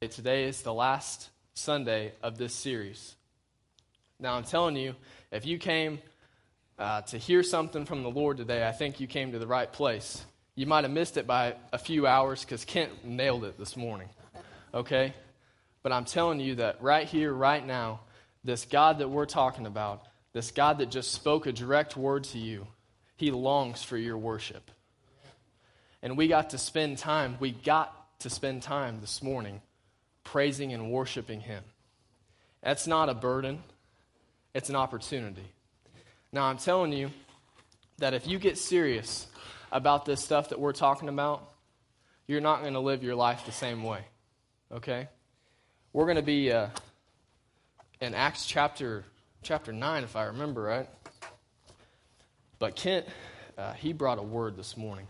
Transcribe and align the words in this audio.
Today 0.00 0.44
is 0.44 0.62
the 0.62 0.72
last 0.72 1.28
Sunday 1.54 2.12
of 2.22 2.38
this 2.38 2.54
series. 2.54 3.16
Now, 4.20 4.34
I'm 4.34 4.44
telling 4.44 4.76
you, 4.76 4.94
if 5.32 5.44
you 5.44 5.58
came 5.58 5.98
uh, 6.78 7.00
to 7.02 7.18
hear 7.18 7.42
something 7.42 7.84
from 7.84 8.04
the 8.04 8.08
Lord 8.08 8.36
today, 8.36 8.64
I 8.64 8.70
think 8.70 9.00
you 9.00 9.08
came 9.08 9.32
to 9.32 9.40
the 9.40 9.46
right 9.48 9.70
place. 9.70 10.24
You 10.54 10.66
might 10.66 10.84
have 10.84 10.92
missed 10.92 11.16
it 11.16 11.26
by 11.26 11.56
a 11.72 11.78
few 11.78 12.06
hours 12.06 12.44
because 12.44 12.64
Kent 12.64 13.04
nailed 13.04 13.42
it 13.42 13.58
this 13.58 13.76
morning. 13.76 14.08
Okay? 14.72 15.14
But 15.82 15.90
I'm 15.90 16.04
telling 16.04 16.38
you 16.38 16.54
that 16.54 16.80
right 16.80 17.08
here, 17.08 17.32
right 17.32 17.66
now, 17.66 17.98
this 18.44 18.66
God 18.66 18.98
that 18.98 19.08
we're 19.08 19.26
talking 19.26 19.66
about, 19.66 20.06
this 20.32 20.52
God 20.52 20.78
that 20.78 20.92
just 20.92 21.10
spoke 21.10 21.46
a 21.46 21.52
direct 21.52 21.96
word 21.96 22.22
to 22.24 22.38
you, 22.38 22.68
he 23.16 23.32
longs 23.32 23.82
for 23.82 23.96
your 23.96 24.16
worship. 24.16 24.70
And 26.02 26.16
we 26.16 26.28
got 26.28 26.50
to 26.50 26.58
spend 26.58 26.98
time, 26.98 27.36
we 27.40 27.50
got 27.50 28.20
to 28.20 28.30
spend 28.30 28.62
time 28.62 29.00
this 29.00 29.24
morning 29.24 29.60
praising 30.28 30.74
and 30.74 30.90
worshiping 30.90 31.40
Him. 31.40 31.64
That's 32.62 32.86
not 32.86 33.08
a 33.08 33.14
burden, 33.14 33.62
it's 34.54 34.68
an 34.68 34.76
opportunity. 34.76 35.46
Now, 36.32 36.44
I'm 36.44 36.58
telling 36.58 36.92
you 36.92 37.10
that 37.96 38.12
if 38.12 38.26
you 38.26 38.38
get 38.38 38.58
serious 38.58 39.26
about 39.72 40.04
this 40.04 40.22
stuff 40.22 40.50
that 40.50 40.60
we're 40.60 40.74
talking 40.74 41.08
about, 41.08 41.50
you're 42.26 42.42
not 42.42 42.60
going 42.60 42.74
to 42.74 42.80
live 42.80 43.02
your 43.02 43.14
life 43.14 43.46
the 43.46 43.52
same 43.52 43.82
way. 43.82 44.00
Okay? 44.70 45.08
We're 45.94 46.04
going 46.04 46.16
to 46.16 46.22
be 46.22 46.52
uh, 46.52 46.68
in 48.02 48.12
Acts 48.14 48.44
chapter, 48.44 49.04
chapter 49.42 49.72
9, 49.72 50.04
if 50.04 50.14
I 50.14 50.24
remember 50.24 50.62
right. 50.62 50.88
But 52.58 52.76
Kent, 52.76 53.06
uh, 53.56 53.72
he 53.72 53.94
brought 53.94 54.18
a 54.18 54.22
word 54.22 54.58
this 54.58 54.76
morning. 54.76 55.06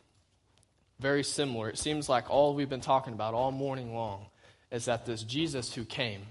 Very 1.00 1.24
similar. 1.24 1.68
It 1.68 1.78
seems 1.78 2.08
like 2.08 2.30
all 2.30 2.54
we've 2.54 2.68
been 2.68 2.80
talking 2.80 3.14
about 3.14 3.34
all 3.34 3.50
morning 3.50 3.92
long 3.92 4.26
is 4.70 4.84
that 4.86 5.06
this 5.06 5.22
Jesus 5.22 5.74
who 5.74 5.84
came, 5.84 6.22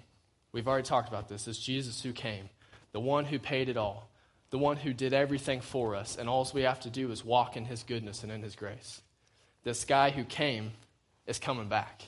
we've 0.51 0.67
already 0.67 0.87
talked 0.87 1.09
about 1.09 1.27
this, 1.27 1.45
this 1.45 1.59
Jesus 1.59 2.02
who 2.02 2.13
came, 2.13 2.49
the 2.91 2.99
one 2.99 3.25
who 3.25 3.39
paid 3.39 3.69
it 3.69 3.77
all, 3.77 4.09
the 4.49 4.57
one 4.57 4.77
who 4.77 4.94
did 4.94 5.13
everything 5.13 5.61
for 5.61 5.95
us, 5.95 6.17
and 6.17 6.29
all 6.29 6.49
we 6.53 6.61
have 6.61 6.79
to 6.81 6.89
do 6.89 7.11
is 7.11 7.25
walk 7.25 7.57
in 7.57 7.66
his 7.66 7.83
goodness 7.83 8.23
and 8.23 8.31
in 8.31 8.41
his 8.41 8.55
grace. 8.55 9.02
This 9.63 9.83
guy 9.83 10.11
who 10.11 10.23
came 10.23 10.71
is 11.25 11.39
coming 11.39 11.67
back. 11.67 12.03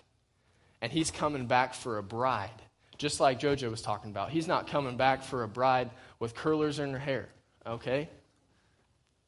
And 0.81 0.91
he's 0.91 1.11
coming 1.11 1.45
back 1.45 1.73
for 1.73 1.97
a 1.97 2.03
bride, 2.03 2.61
just 2.97 3.19
like 3.19 3.41
JoJo 3.41 3.69
was 3.69 3.81
talking 3.81 4.11
about. 4.11 4.29
He's 4.29 4.47
not 4.47 4.67
coming 4.67 4.95
back 4.95 5.23
for 5.23 5.43
a 5.43 5.47
bride 5.47 5.89
with 6.19 6.35
curlers 6.35 6.79
in 6.79 6.93
her 6.93 6.99
hair, 6.99 7.27
okay? 7.67 8.07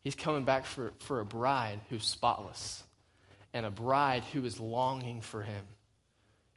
He's 0.02 0.16
coming 0.16 0.46
back 0.46 0.66
for, 0.66 0.94
for 1.00 1.20
a 1.20 1.26
bride 1.26 1.82
who's 1.90 2.06
spotless 2.06 2.84
and 3.54 3.66
a 3.66 3.72
bride 3.72 4.24
who 4.32 4.46
is 4.46 4.60
longing 4.60 5.20
for 5.20 5.42
him. 5.42 5.66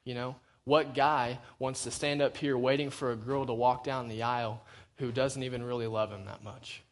You 0.04 0.14
know, 0.14 0.36
what 0.64 0.94
guy 0.94 1.38
wants 1.58 1.84
to 1.84 1.90
stand 1.90 2.22
up 2.22 2.36
here 2.36 2.56
waiting 2.56 2.90
for 2.90 3.12
a 3.12 3.16
girl 3.16 3.46
to 3.46 3.52
walk 3.52 3.84
down 3.84 4.08
the 4.08 4.22
aisle 4.22 4.62
who 4.96 5.12
doesn't 5.12 5.42
even 5.42 5.62
really 5.62 5.86
love 5.86 6.10
him 6.10 6.24
that 6.26 6.42
much? 6.42 6.82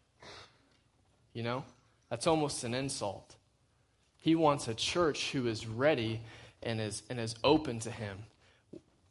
You 1.33 1.43
know, 1.43 1.65
that's 2.11 2.27
almost 2.27 2.65
an 2.65 2.75
insult. 2.75 3.37
He 4.19 4.35
wants 4.35 4.69
a 4.69 4.75
church 4.75 5.33
who 5.33 5.47
is 5.47 5.67
ready 5.67 6.21
and 6.63 6.81
is, 6.81 7.03
and 7.11 7.19
is 7.19 7.35
open 7.43 7.81
to 7.81 7.91
him. 7.91 8.19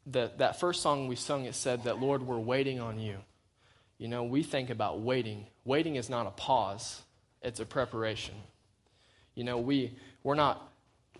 The, 0.06 0.32
that 0.38 0.58
first 0.58 0.82
song 0.82 1.06
we 1.06 1.16
sung, 1.16 1.44
it 1.44 1.54
said 1.54 1.84
that, 1.84 2.00
Lord, 2.00 2.22
we're 2.22 2.38
waiting 2.38 2.80
on 2.80 2.98
you. 2.98 3.18
You 3.98 4.08
know, 4.08 4.24
we 4.24 4.42
think 4.42 4.70
about 4.70 5.00
waiting. 5.00 5.46
Waiting 5.64 5.96
is 5.96 6.08
not 6.08 6.26
a 6.26 6.30
pause, 6.30 7.02
it's 7.40 7.60
a 7.60 7.66
preparation. 7.66 8.34
You 9.34 9.44
know, 9.44 9.58
we, 9.58 9.96
we're 10.22 10.34
not 10.34 10.71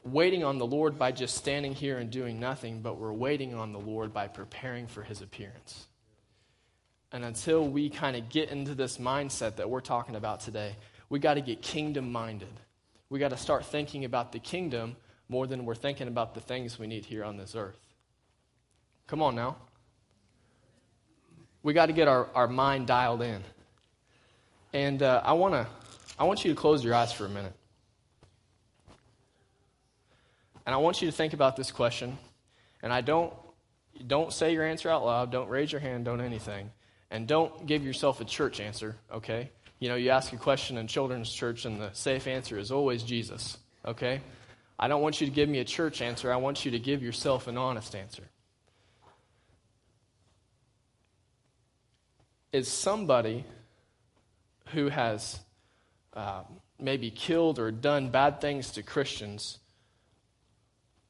waiting 0.04 0.44
on 0.44 0.58
the 0.58 0.66
Lord 0.66 0.98
by 0.98 1.12
just 1.12 1.36
standing 1.36 1.74
here 1.74 1.98
and 1.98 2.10
doing 2.10 2.40
nothing, 2.40 2.80
but 2.80 2.98
we're 2.98 3.12
waiting 3.12 3.54
on 3.54 3.72
the 3.72 3.78
Lord 3.78 4.12
by 4.12 4.28
preparing 4.28 4.86
for 4.86 5.02
his 5.02 5.22
appearance. 5.22 5.86
And 7.12 7.24
until 7.24 7.68
we 7.68 7.90
kind 7.90 8.16
of 8.16 8.28
get 8.28 8.50
into 8.50 8.74
this 8.74 8.98
mindset 8.98 9.56
that 9.56 9.68
we're 9.68 9.80
talking 9.80 10.16
about 10.16 10.40
today, 10.40 10.76
we 11.08 11.18
got 11.18 11.34
to 11.34 11.40
get 11.40 11.60
kingdom 11.60 12.10
minded. 12.10 12.48
We 13.10 13.18
got 13.18 13.30
to 13.30 13.36
start 13.36 13.66
thinking 13.66 14.04
about 14.04 14.32
the 14.32 14.38
kingdom 14.38 14.96
more 15.28 15.46
than 15.46 15.64
we're 15.64 15.74
thinking 15.74 16.08
about 16.08 16.34
the 16.34 16.40
things 16.40 16.78
we 16.78 16.86
need 16.86 17.04
here 17.04 17.22
on 17.22 17.36
this 17.36 17.54
earth. 17.54 17.78
Come 19.06 19.22
on 19.22 19.34
now. 19.34 19.56
We 21.62 21.74
got 21.74 21.86
to 21.86 21.92
get 21.92 22.08
our, 22.08 22.28
our 22.34 22.48
mind 22.48 22.86
dialed 22.86 23.22
in. 23.22 23.42
And 24.72 25.02
uh, 25.02 25.20
I, 25.22 25.34
wanna, 25.34 25.68
I 26.18 26.24
want 26.24 26.44
you 26.44 26.50
to 26.52 26.58
close 26.58 26.82
your 26.82 26.94
eyes 26.94 27.12
for 27.12 27.26
a 27.26 27.28
minute. 27.28 27.52
And 30.66 30.74
I 30.74 30.78
want 30.78 31.02
you 31.02 31.10
to 31.10 31.12
think 31.12 31.32
about 31.32 31.56
this 31.56 31.70
question. 31.70 32.18
And 32.82 32.92
I 32.92 33.00
don't, 33.00 33.32
don't 34.06 34.32
say 34.32 34.52
your 34.52 34.64
answer 34.64 34.88
out 34.88 35.04
loud. 35.04 35.30
Don't 35.30 35.48
raise 35.48 35.72
your 35.72 35.80
hand. 35.80 36.04
Don't 36.04 36.20
anything. 36.20 36.70
And 37.10 37.26
don't 37.26 37.66
give 37.66 37.84
yourself 37.84 38.20
a 38.20 38.24
church 38.24 38.60
answer, 38.60 38.96
okay? 39.12 39.50
You 39.78 39.88
know, 39.88 39.96
you 39.96 40.10
ask 40.10 40.32
a 40.32 40.36
question 40.36 40.78
in 40.78 40.86
children's 40.86 41.30
church, 41.30 41.64
and 41.64 41.80
the 41.80 41.90
safe 41.92 42.26
answer 42.26 42.58
is 42.58 42.70
always 42.70 43.02
Jesus, 43.02 43.58
okay? 43.84 44.20
I 44.78 44.88
don't 44.88 45.02
want 45.02 45.20
you 45.20 45.26
to 45.26 45.32
give 45.32 45.48
me 45.48 45.58
a 45.58 45.64
church 45.64 46.00
answer. 46.00 46.32
I 46.32 46.36
want 46.36 46.64
you 46.64 46.70
to 46.70 46.78
give 46.78 47.02
yourself 47.02 47.48
an 47.48 47.58
honest 47.58 47.94
answer. 47.94 48.22
Is 52.52 52.68
somebody 52.68 53.44
who 54.68 54.88
has 54.88 55.38
uh, 56.14 56.44
maybe 56.78 57.10
killed 57.10 57.58
or 57.58 57.70
done 57.70 58.10
bad 58.10 58.40
things 58.40 58.70
to 58.72 58.82
Christians 58.82 59.58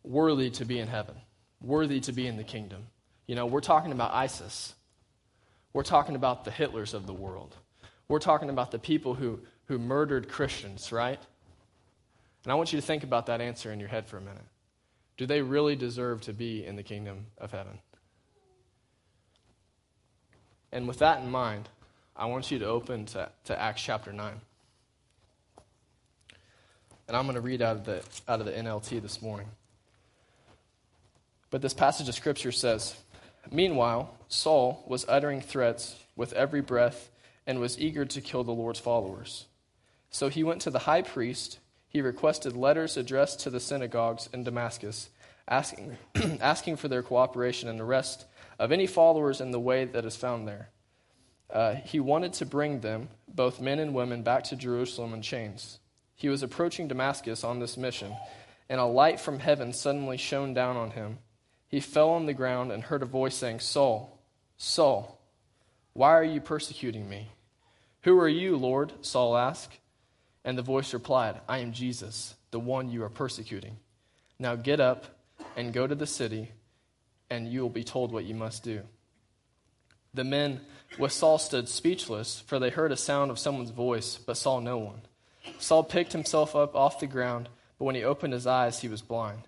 worthy 0.04 0.50
to 0.50 0.64
be 0.64 0.78
in 0.78 0.88
heaven, 0.88 1.14
worthy 1.60 2.00
to 2.00 2.12
be 2.12 2.26
in 2.26 2.36
the 2.36 2.44
kingdom. 2.44 2.86
You 3.26 3.34
know, 3.34 3.46
we're 3.46 3.60
talking 3.60 3.92
about 3.92 4.12
ISIS. 4.12 4.74
We're 5.72 5.84
talking 5.84 6.16
about 6.16 6.44
the 6.44 6.50
Hitlers 6.50 6.94
of 6.94 7.06
the 7.06 7.14
world. 7.14 7.56
We're 8.08 8.18
talking 8.18 8.50
about 8.50 8.70
the 8.70 8.78
people 8.78 9.14
who, 9.14 9.40
who 9.66 9.78
murdered 9.78 10.28
Christians, 10.28 10.92
right? 10.92 11.18
And 12.44 12.52
I 12.52 12.56
want 12.56 12.72
you 12.72 12.80
to 12.80 12.86
think 12.86 13.04
about 13.04 13.26
that 13.26 13.40
answer 13.40 13.72
in 13.72 13.80
your 13.80 13.88
head 13.88 14.06
for 14.06 14.18
a 14.18 14.20
minute. 14.20 14.44
Do 15.16 15.26
they 15.26 15.40
really 15.40 15.76
deserve 15.76 16.20
to 16.22 16.32
be 16.32 16.64
in 16.64 16.76
the 16.76 16.82
kingdom 16.82 17.26
of 17.38 17.52
heaven? 17.52 17.78
And 20.72 20.88
with 20.88 20.98
that 20.98 21.22
in 21.22 21.30
mind, 21.30 21.68
I 22.16 22.26
want 22.26 22.50
you 22.50 22.58
to 22.58 22.66
open 22.66 23.06
to, 23.06 23.30
to 23.44 23.60
Acts 23.60 23.82
chapter 23.82 24.12
9. 24.12 24.40
And 27.08 27.16
I'm 27.16 27.24
going 27.24 27.34
to 27.34 27.40
read 27.40 27.62
out 27.62 27.76
of 27.76 27.84
the, 27.84 28.02
out 28.26 28.40
of 28.40 28.46
the 28.46 28.52
NLT 28.52 29.00
this 29.02 29.20
morning. 29.20 29.48
But 31.52 31.60
this 31.60 31.74
passage 31.74 32.08
of 32.08 32.14
Scripture 32.14 32.50
says 32.50 32.96
Meanwhile, 33.50 34.12
Saul 34.26 34.82
was 34.88 35.04
uttering 35.06 35.42
threats 35.42 35.96
with 36.16 36.32
every 36.32 36.62
breath 36.62 37.10
and 37.46 37.60
was 37.60 37.78
eager 37.78 38.06
to 38.06 38.20
kill 38.22 38.42
the 38.42 38.52
Lord's 38.52 38.80
followers. 38.80 39.44
So 40.10 40.28
he 40.28 40.42
went 40.42 40.62
to 40.62 40.70
the 40.70 40.80
high 40.80 41.02
priest. 41.02 41.58
He 41.88 42.00
requested 42.00 42.56
letters 42.56 42.96
addressed 42.96 43.40
to 43.40 43.50
the 43.50 43.60
synagogues 43.60 44.30
in 44.32 44.44
Damascus, 44.44 45.10
asking, 45.46 45.98
asking 46.40 46.76
for 46.76 46.88
their 46.88 47.02
cooperation 47.02 47.68
in 47.68 47.76
the 47.76 47.84
arrest 47.84 48.24
of 48.58 48.72
any 48.72 48.86
followers 48.86 49.42
in 49.42 49.50
the 49.50 49.60
way 49.60 49.84
that 49.84 50.06
is 50.06 50.16
found 50.16 50.48
there. 50.48 50.70
Uh, 51.52 51.74
he 51.74 52.00
wanted 52.00 52.32
to 52.32 52.46
bring 52.46 52.80
them, 52.80 53.08
both 53.28 53.60
men 53.60 53.78
and 53.78 53.94
women, 53.94 54.22
back 54.22 54.44
to 54.44 54.56
Jerusalem 54.56 55.12
in 55.12 55.20
chains. 55.20 55.80
He 56.14 56.30
was 56.30 56.42
approaching 56.42 56.88
Damascus 56.88 57.44
on 57.44 57.58
this 57.58 57.76
mission, 57.76 58.16
and 58.70 58.80
a 58.80 58.86
light 58.86 59.20
from 59.20 59.38
heaven 59.38 59.74
suddenly 59.74 60.16
shone 60.16 60.54
down 60.54 60.78
on 60.78 60.92
him 60.92 61.18
he 61.72 61.80
fell 61.80 62.10
on 62.10 62.26
the 62.26 62.34
ground 62.34 62.70
and 62.70 62.84
heard 62.84 63.02
a 63.02 63.06
voice 63.06 63.34
saying, 63.34 63.60
Saul, 63.60 64.20
Saul, 64.58 65.18
why 65.94 66.10
are 66.10 66.22
you 66.22 66.38
persecuting 66.38 67.08
me? 67.08 67.30
Who 68.02 68.20
are 68.20 68.28
you, 68.28 68.56
Lord? 68.58 68.92
Saul 69.00 69.36
asked. 69.36 69.78
And 70.44 70.58
the 70.58 70.62
voice 70.62 70.92
replied, 70.92 71.40
I 71.48 71.58
am 71.58 71.72
Jesus, 71.72 72.34
the 72.50 72.60
one 72.60 72.90
you 72.90 73.02
are 73.04 73.08
persecuting. 73.08 73.78
Now 74.38 74.54
get 74.54 74.80
up 74.80 75.06
and 75.56 75.72
go 75.72 75.86
to 75.86 75.94
the 75.94 76.06
city, 76.06 76.50
and 77.30 77.48
you 77.48 77.62
will 77.62 77.70
be 77.70 77.84
told 77.84 78.12
what 78.12 78.24
you 78.24 78.34
must 78.34 78.62
do. 78.62 78.82
The 80.12 80.24
men 80.24 80.60
with 80.98 81.12
Saul 81.12 81.38
stood 81.38 81.70
speechless, 81.70 82.40
for 82.46 82.58
they 82.58 82.68
heard 82.68 82.92
a 82.92 82.96
sound 82.98 83.30
of 83.30 83.38
someone's 83.38 83.70
voice, 83.70 84.18
but 84.18 84.36
saw 84.36 84.60
no 84.60 84.76
one. 84.76 85.02
Saul 85.58 85.84
picked 85.84 86.12
himself 86.12 86.54
up 86.54 86.76
off 86.76 87.00
the 87.00 87.06
ground, 87.06 87.48
but 87.78 87.86
when 87.86 87.94
he 87.94 88.04
opened 88.04 88.34
his 88.34 88.46
eyes, 88.46 88.80
he 88.80 88.88
was 88.88 89.00
blind. 89.00 89.42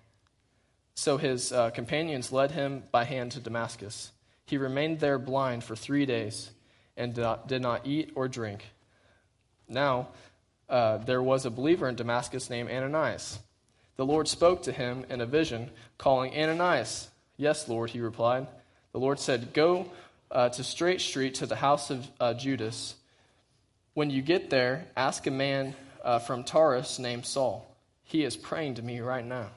So 0.95 1.17
his 1.17 1.51
uh, 1.51 1.71
companions 1.71 2.31
led 2.31 2.51
him 2.51 2.83
by 2.91 3.03
hand 3.03 3.33
to 3.33 3.39
Damascus. 3.39 4.11
He 4.45 4.57
remained 4.57 4.99
there 4.99 5.19
blind 5.19 5.63
for 5.63 5.75
three 5.75 6.05
days 6.05 6.51
and 6.95 7.13
did 7.13 7.21
not, 7.21 7.47
did 7.47 7.61
not 7.61 7.85
eat 7.85 8.11
or 8.15 8.27
drink. 8.27 8.65
Now, 9.67 10.09
uh, 10.69 10.97
there 10.97 11.21
was 11.21 11.45
a 11.45 11.51
believer 11.51 11.89
in 11.89 11.95
Damascus 11.95 12.49
named 12.49 12.69
Ananias. 12.69 13.39
The 13.97 14.05
Lord 14.05 14.27
spoke 14.27 14.63
to 14.63 14.71
him 14.71 15.05
in 15.09 15.21
a 15.21 15.25
vision, 15.25 15.69
calling, 15.97 16.33
Ananias. 16.33 17.09
Yes, 17.37 17.67
Lord, 17.67 17.89
he 17.89 17.99
replied. 17.99 18.47
The 18.91 18.99
Lord 18.99 19.19
said, 19.19 19.53
Go 19.53 19.91
uh, 20.31 20.49
to 20.49 20.63
Straight 20.63 21.01
Street 21.01 21.35
to 21.35 21.45
the 21.45 21.55
house 21.55 21.89
of 21.89 22.07
uh, 22.19 22.33
Judas. 22.33 22.95
When 23.93 24.09
you 24.09 24.21
get 24.21 24.49
there, 24.49 24.87
ask 24.95 25.27
a 25.27 25.31
man 25.31 25.75
uh, 26.03 26.19
from 26.19 26.43
Tarsus 26.43 26.99
named 26.99 27.25
Saul. 27.25 27.65
He 28.03 28.23
is 28.23 28.35
praying 28.37 28.75
to 28.75 28.81
me 28.81 28.99
right 28.99 29.25
now. 29.25 29.49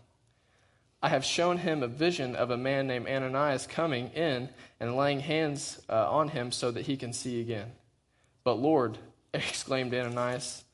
I 1.01 1.09
have 1.11 1.25
shown 1.25 1.59
him 1.59 1.83
a 1.83 1.89
vision 1.89 2.35
of 2.35 2.51
a 2.51 2.57
man 2.57 2.87
named 2.87 3.07
Ananias 3.07 3.67
coming 3.67 4.09
in 4.09 4.49
and 4.81 4.97
laying 4.97 5.21
hands 5.21 5.81
uh, 5.89 6.11
on 6.11 6.29
him 6.29 6.51
so 6.51 6.71
that 6.73 6.87
he 6.87 6.97
can 6.97 7.13
see 7.13 7.41
again. 7.41 7.71
But 8.43 8.55
Lord, 8.55 8.99
exclaimed 9.35 9.95
Ananias, 9.95 10.65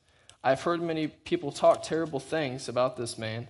I've 0.43 0.61
heard 0.61 0.81
many 0.81 1.07
people 1.07 1.51
talk 1.51 1.83
terrible 1.83 2.19
things 2.19 2.69
about 2.69 2.97
this 2.97 3.17
man 3.17 3.47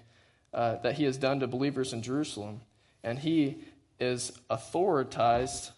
uh, 0.53 0.77
that 0.77 0.95
he 0.95 1.03
has 1.03 1.17
done 1.17 1.41
to 1.41 1.47
believers 1.47 1.93
in 1.93 2.01
Jerusalem, 2.01 2.61
and 3.03 3.19
he 3.19 3.57
is 3.99 4.31
authorized 4.49 5.71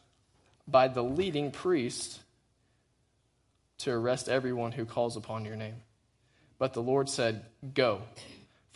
by 0.67 0.87
the 0.87 1.03
leading 1.03 1.51
priest 1.51 2.19
to 3.79 3.91
arrest 3.91 4.29
everyone 4.29 4.71
who 4.71 4.85
calls 4.85 5.15
upon 5.15 5.45
your 5.45 5.55
name. 5.55 5.75
But 6.59 6.73
the 6.73 6.81
Lord 6.81 7.09
said, 7.09 7.45
Go, 7.73 8.01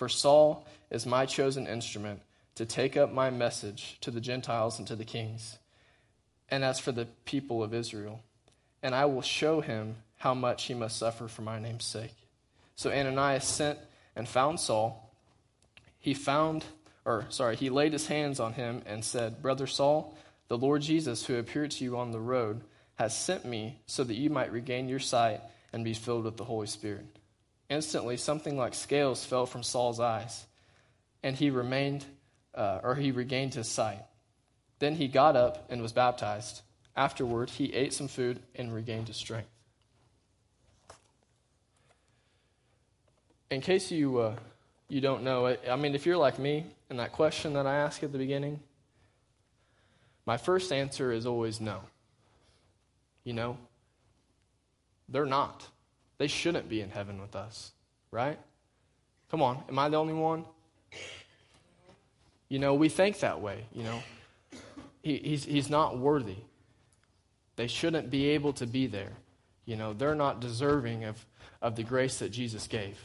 for 0.02 0.10
Saul 0.10 0.66
is 0.90 1.06
my 1.06 1.28
chosen 1.28 1.68
instrument 1.68 2.24
to 2.56 2.66
take 2.66 2.98
up 2.98 3.14
my 3.14 3.30
message 3.30 4.00
to 4.02 4.10
the 4.10 4.20
Gentiles 4.20 4.80
and 4.80 4.88
to 4.88 4.96
the 4.96 5.06
kings, 5.06 5.60
and 6.50 6.64
as 6.64 6.80
for 6.80 6.92
the 6.92 7.06
people 7.24 7.62
of 7.62 7.72
Israel, 7.72 8.24
and 8.82 8.96
I 8.96 9.06
will 9.06 9.22
show 9.22 9.62
him 9.62 9.98
how 10.18 10.34
much 10.34 10.64
he 10.64 10.74
must 10.74 10.98
suffer 10.98 11.28
for 11.28 11.44
my 11.44 11.60
name's 11.60 11.86
sake. 11.86 12.16
So 12.76 12.90
Ananias 12.92 13.44
sent 13.44 13.78
and 14.16 14.28
found 14.28 14.60
Saul. 14.60 15.14
He 16.00 16.16
found, 16.16 16.66
or 17.06 17.28
sorry, 17.30 17.56
he 17.56 17.70
laid 17.70 17.94
his 17.94 18.08
hands 18.08 18.40
on 18.40 18.54
him 18.54 18.82
and 18.88 19.06
said, 19.06 19.44
Brother 19.44 19.68
Saul, 19.68 20.18
the 20.48 20.58
Lord 20.58 20.82
Jesus, 20.82 21.28
who 21.28 21.38
appeared 21.38 21.70
to 21.70 21.84
you 21.84 21.96
on 21.96 22.10
the 22.10 22.20
road, 22.20 22.62
has 22.96 23.16
sent 23.16 23.46
me 23.46 23.78
so 23.86 24.04
that 24.04 24.16
you 24.16 24.32
might 24.32 24.52
regain 24.52 24.90
your 24.90 24.98
sight 24.98 25.42
and 25.72 25.86
be 25.86 25.94
filled 25.94 26.24
with 26.24 26.38
the 26.38 26.46
Holy 26.46 26.66
Spirit. 26.66 27.06
Instantly, 27.72 28.18
something 28.18 28.58
like 28.58 28.74
scales 28.74 29.24
fell 29.24 29.46
from 29.46 29.64
Saul's 29.64 30.02
eyes, 30.02 30.46
and 31.24 31.38
he 31.38 31.50
remained, 31.50 32.06
uh, 32.54 32.82
or 32.84 32.96
he 32.96 33.12
regained 33.12 33.54
his 33.54 33.70
sight. 33.70 34.04
Then 34.80 34.96
he 34.96 35.08
got 35.08 35.38
up 35.38 35.68
and 35.70 35.82
was 35.82 35.94
baptized. 35.94 36.64
Afterward, 36.98 37.50
he 37.50 37.74
ate 37.74 37.94
some 37.94 38.10
food 38.10 38.42
and 38.56 38.74
regained 38.74 39.08
his 39.08 39.16
strength. 39.16 39.48
In 43.50 43.62
case 43.62 43.90
you, 43.90 44.20
uh, 44.20 44.36
you 44.90 45.00
don't 45.00 45.24
know, 45.24 45.56
I 45.70 45.78
mean, 45.78 45.96
if 45.96 46.06
you're 46.06 46.18
like 46.18 46.40
me, 46.40 46.66
and 46.90 47.00
that 47.00 47.14
question 47.14 47.54
that 47.54 47.66
I 47.66 47.78
asked 47.78 48.04
at 48.04 48.12
the 48.12 48.18
beginning, 48.18 48.60
my 50.26 50.36
first 50.36 50.74
answer 50.74 51.14
is 51.14 51.26
always 51.26 51.62
no. 51.62 51.80
You 53.24 53.32
know? 53.32 53.58
They're 55.08 55.26
not. 55.26 55.66
They 56.22 56.28
shouldn't 56.28 56.70
be 56.70 56.82
in 56.82 56.92
heaven 56.92 57.20
with 57.20 57.36
us, 57.36 57.72
right? 58.12 58.38
Come 59.32 59.42
on, 59.42 59.64
am 59.68 59.80
I 59.80 59.90
the 59.90 59.98
only 59.98 60.14
one? 60.14 60.46
You 62.48 62.60
know, 62.60 62.76
we 62.76 62.90
think 62.90 63.22
that 63.22 63.42
way, 63.42 63.66
you 63.74 63.82
know. 63.82 64.04
He, 65.02 65.18
he's, 65.18 65.46
he's 65.46 65.68
not 65.68 65.98
worthy. 65.98 66.36
They 67.56 67.66
shouldn't 67.66 68.12
be 68.12 68.28
able 68.28 68.54
to 68.54 68.68
be 68.68 68.86
there. 68.86 69.14
You 69.66 69.78
know, 69.78 69.94
they're 69.94 70.14
not 70.14 70.42
deserving 70.42 71.06
of, 71.06 71.26
of 71.60 71.76
the 71.76 71.82
grace 71.82 72.20
that 72.20 72.30
Jesus 72.30 72.68
gave. 72.68 73.00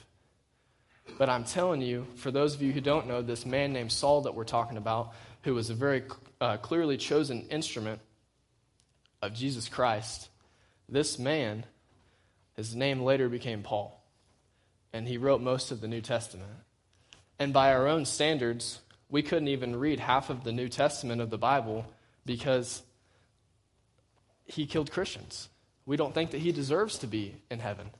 But 1.17 1.31
I'm 1.31 1.45
telling 1.45 1.81
you, 1.81 2.07
for 2.17 2.31
those 2.31 2.55
of 2.55 2.61
you 2.61 2.71
who 2.71 2.83
don't 2.83 3.07
know, 3.07 3.23
this 3.23 3.47
man 3.47 3.73
named 3.73 3.93
Saul 3.93 4.21
that 4.21 4.35
we're 4.35 4.45
talking 4.45 4.77
about, 4.77 5.15
who 5.43 5.55
was 5.55 5.71
a 5.71 5.75
very 5.75 6.03
uh, 6.39 6.59
clearly 6.59 6.99
chosen 6.99 7.47
instrument 7.49 8.03
of 9.23 9.33
Jesus 9.33 9.71
Christ, 9.71 10.29
this 10.87 11.19
man, 11.19 11.65
his 12.57 12.75
name 12.75 13.03
later 13.03 13.29
became 13.29 13.63
Paul. 13.63 14.03
And 14.93 15.07
he 15.07 15.19
wrote 15.19 15.41
most 15.41 15.71
of 15.71 15.81
the 15.81 15.89
New 15.89 16.01
Testament. 16.01 16.51
And 17.39 17.53
by 17.53 17.73
our 17.73 17.87
own 17.87 18.07
standards, 18.07 18.81
we 19.09 19.23
couldn't 19.23 19.49
even 19.49 19.77
read 19.77 20.01
half 20.01 20.31
of 20.31 20.43
the 20.43 20.53
New 20.53 20.69
Testament 20.69 21.21
of 21.21 21.31
the 21.31 21.39
Bible 21.39 21.87
because 22.25 22.83
he 24.45 24.67
killed 24.67 24.91
Christians. 24.91 25.49
We 25.85 25.97
don't 25.97 26.15
think 26.15 26.31
that 26.31 26.41
he 26.41 26.51
deserves 26.51 26.99
to 26.99 27.07
be 27.07 27.37
in 27.51 27.61
heaven. 27.61 27.91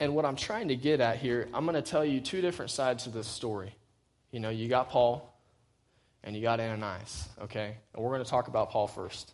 And 0.00 0.14
what 0.14 0.24
I'm 0.24 0.36
trying 0.36 0.68
to 0.68 0.76
get 0.76 1.00
at 1.00 1.18
here, 1.18 1.48
I'm 1.54 1.64
going 1.64 1.74
to 1.74 1.82
tell 1.82 2.04
you 2.04 2.20
two 2.20 2.40
different 2.40 2.70
sides 2.70 3.06
of 3.06 3.12
this 3.12 3.26
story. 3.26 3.74
You 4.30 4.40
know, 4.40 4.50
you 4.50 4.68
got 4.68 4.90
Paul, 4.90 5.32
and 6.22 6.34
you 6.36 6.42
got 6.42 6.60
Ananias, 6.60 7.28
okay? 7.42 7.76
And 7.94 8.02
we're 8.02 8.10
going 8.10 8.24
to 8.24 8.28
talk 8.28 8.48
about 8.48 8.70
Paul 8.70 8.88
first. 8.88 9.32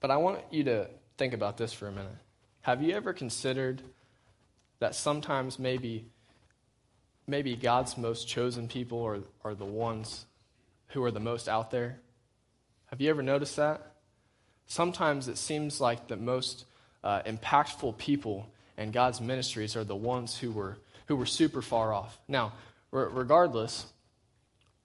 But 0.00 0.10
I 0.10 0.16
want 0.16 0.40
you 0.50 0.64
to 0.64 0.88
think 1.18 1.34
about 1.34 1.56
this 1.56 1.72
for 1.72 1.86
a 1.86 1.92
minute. 1.92 2.16
Have 2.62 2.82
you 2.82 2.94
ever 2.94 3.12
considered 3.12 3.82
that 4.78 4.94
sometimes 4.94 5.58
maybe 5.58 6.06
maybe 7.26 7.54
God's 7.54 7.96
most 7.96 8.26
chosen 8.26 8.66
people 8.66 9.04
are, 9.04 9.20
are 9.44 9.54
the 9.54 9.64
ones 9.64 10.26
who 10.88 11.04
are 11.04 11.12
the 11.12 11.20
most 11.20 11.48
out 11.48 11.70
there? 11.70 12.00
Have 12.86 13.00
you 13.00 13.08
ever 13.08 13.22
noticed 13.22 13.56
that? 13.56 13.92
Sometimes 14.66 15.28
it 15.28 15.38
seems 15.38 15.80
like 15.80 16.08
the 16.08 16.16
most 16.16 16.64
uh, 17.04 17.22
impactful 17.22 17.98
people 17.98 18.48
in 18.76 18.90
God's 18.90 19.20
ministries 19.20 19.76
are 19.76 19.84
the 19.84 19.94
ones 19.94 20.36
who 20.36 20.50
were 20.50 20.78
who 21.06 21.16
were 21.16 21.26
super 21.26 21.60
far 21.60 21.92
off. 21.92 22.18
Now, 22.28 22.52
regardless, 22.92 23.86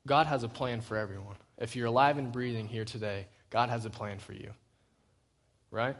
God 0.07 0.27
has 0.27 0.43
a 0.43 0.49
plan 0.49 0.81
for 0.81 0.97
everyone. 0.97 1.35
If 1.57 1.75
you're 1.75 1.87
alive 1.87 2.17
and 2.17 2.31
breathing 2.31 2.67
here 2.67 2.85
today, 2.85 3.27
God 3.49 3.69
has 3.69 3.85
a 3.85 3.89
plan 3.89 4.19
for 4.19 4.33
you. 4.33 4.51
Right? 5.75 5.97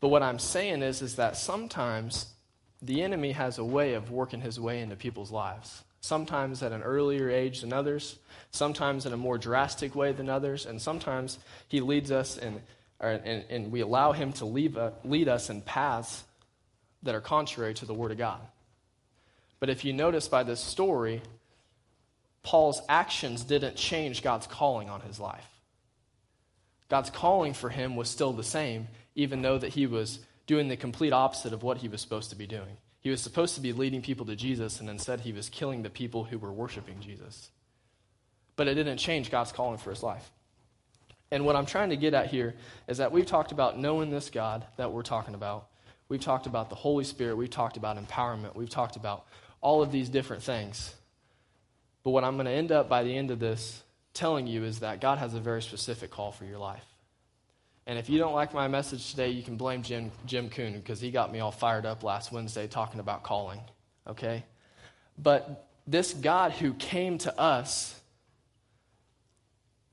But 0.00 0.08
what 0.08 0.22
I'm 0.22 0.38
saying 0.38 0.82
is, 0.82 1.02
is 1.02 1.16
that 1.16 1.36
sometimes 1.36 2.32
the 2.80 3.02
enemy 3.02 3.32
has 3.32 3.58
a 3.58 3.64
way 3.64 3.92
of 3.92 4.10
working 4.10 4.40
his 4.40 4.58
way 4.58 4.80
into 4.80 4.96
people's 4.96 5.30
lives. 5.30 5.84
Sometimes 6.00 6.62
at 6.62 6.72
an 6.72 6.82
earlier 6.82 7.28
age 7.30 7.60
than 7.60 7.74
others, 7.74 8.18
sometimes 8.50 9.04
in 9.04 9.12
a 9.12 9.18
more 9.18 9.36
drastic 9.36 9.94
way 9.94 10.12
than 10.12 10.30
others, 10.30 10.64
and 10.64 10.80
sometimes 10.80 11.38
he 11.68 11.80
leads 11.80 12.10
us 12.10 12.38
in, 12.38 12.62
and, 13.00 13.44
and 13.50 13.70
we 13.70 13.80
allow 13.80 14.12
him 14.12 14.32
to 14.34 14.46
leave, 14.46 14.78
uh, 14.78 14.92
lead 15.04 15.28
us 15.28 15.50
in 15.50 15.60
paths 15.60 16.24
that 17.02 17.14
are 17.14 17.20
contrary 17.20 17.74
to 17.74 17.84
the 17.84 17.94
Word 17.94 18.12
of 18.12 18.18
God. 18.18 18.40
But 19.60 19.68
if 19.68 19.84
you 19.84 19.92
notice 19.92 20.26
by 20.26 20.42
this 20.42 20.60
story, 20.60 21.20
Paul's 22.42 22.80
actions 22.88 23.44
didn't 23.44 23.76
change 23.76 24.22
God's 24.22 24.46
calling 24.46 24.88
on 24.88 25.02
his 25.02 25.20
life. 25.20 25.53
God's 26.88 27.10
calling 27.10 27.54
for 27.54 27.70
him 27.70 27.96
was 27.96 28.08
still 28.08 28.32
the 28.32 28.44
same, 28.44 28.88
even 29.14 29.42
though 29.42 29.58
that 29.58 29.74
he 29.74 29.86
was 29.86 30.20
doing 30.46 30.68
the 30.68 30.76
complete 30.76 31.12
opposite 31.12 31.52
of 31.52 31.62
what 31.62 31.78
he 31.78 31.88
was 31.88 32.00
supposed 32.00 32.30
to 32.30 32.36
be 32.36 32.46
doing. 32.46 32.76
He 33.00 33.10
was 33.10 33.20
supposed 33.20 33.54
to 33.54 33.60
be 33.60 33.72
leading 33.72 34.02
people 34.02 34.26
to 34.26 34.36
Jesus, 34.36 34.80
and 34.80 34.88
instead 34.88 35.20
he 35.20 35.32
was 35.32 35.48
killing 35.48 35.82
the 35.82 35.90
people 35.90 36.24
who 36.24 36.38
were 36.38 36.52
worshiping 36.52 37.00
Jesus. 37.00 37.50
But 38.56 38.68
it 38.68 38.74
didn't 38.74 38.98
change 38.98 39.30
God's 39.30 39.52
calling 39.52 39.78
for 39.78 39.90
his 39.90 40.02
life. 40.02 40.30
And 41.30 41.44
what 41.44 41.56
I'm 41.56 41.66
trying 41.66 41.90
to 41.90 41.96
get 41.96 42.14
at 42.14 42.28
here 42.28 42.54
is 42.86 42.98
that 42.98 43.12
we've 43.12 43.26
talked 43.26 43.52
about 43.52 43.78
knowing 43.78 44.10
this 44.10 44.30
God 44.30 44.64
that 44.76 44.92
we're 44.92 45.02
talking 45.02 45.34
about. 45.34 45.66
We've 46.08 46.20
talked 46.20 46.46
about 46.46 46.68
the 46.68 46.76
Holy 46.76 47.04
Spirit. 47.04 47.36
We've 47.36 47.50
talked 47.50 47.76
about 47.76 47.98
empowerment. 47.98 48.54
We've 48.54 48.70
talked 48.70 48.96
about 48.96 49.26
all 49.60 49.82
of 49.82 49.90
these 49.90 50.08
different 50.08 50.42
things. 50.42 50.94
But 52.04 52.10
what 52.10 52.24
I'm 52.24 52.36
going 52.36 52.46
to 52.46 52.52
end 52.52 52.70
up 52.70 52.88
by 52.88 53.02
the 53.02 53.16
end 53.16 53.30
of 53.30 53.38
this 53.38 53.82
telling 54.14 54.46
you 54.46 54.64
is 54.64 54.80
that 54.80 55.00
God 55.00 55.18
has 55.18 55.34
a 55.34 55.40
very 55.40 55.60
specific 55.60 56.10
call 56.10 56.32
for 56.32 56.44
your 56.44 56.58
life. 56.58 56.84
And 57.86 57.98
if 57.98 58.08
you 58.08 58.18
don't 58.18 58.32
like 58.32 58.54
my 58.54 58.68
message 58.68 59.10
today, 59.10 59.28
you 59.28 59.42
can 59.42 59.56
blame 59.56 59.82
Jim, 59.82 60.10
Jim 60.24 60.48
Coon 60.48 60.72
because 60.72 61.00
he 61.00 61.10
got 61.10 61.30
me 61.30 61.40
all 61.40 61.50
fired 61.50 61.84
up 61.84 62.02
last 62.02 62.32
Wednesday 62.32 62.66
talking 62.66 63.00
about 63.00 63.22
calling. 63.22 63.60
Okay? 64.08 64.44
But 65.18 65.68
this 65.86 66.14
God 66.14 66.52
who 66.52 66.72
came 66.74 67.18
to 67.18 67.38
us 67.38 68.00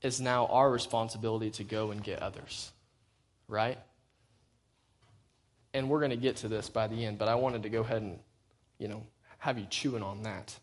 is 0.00 0.20
now 0.20 0.46
our 0.46 0.70
responsibility 0.70 1.50
to 1.50 1.64
go 1.64 1.90
and 1.90 2.02
get 2.02 2.20
others. 2.20 2.72
Right? 3.46 3.78
And 5.74 5.90
we're 5.90 6.00
going 6.00 6.10
to 6.10 6.16
get 6.16 6.36
to 6.36 6.48
this 6.48 6.70
by 6.70 6.86
the 6.86 7.04
end, 7.04 7.18
but 7.18 7.28
I 7.28 7.34
wanted 7.34 7.64
to 7.64 7.68
go 7.68 7.80
ahead 7.80 8.02
and, 8.02 8.18
you 8.78 8.88
know, 8.88 9.02
have 9.38 9.58
you 9.58 9.66
chewing 9.68 10.02
on 10.02 10.22
that. 10.22 10.58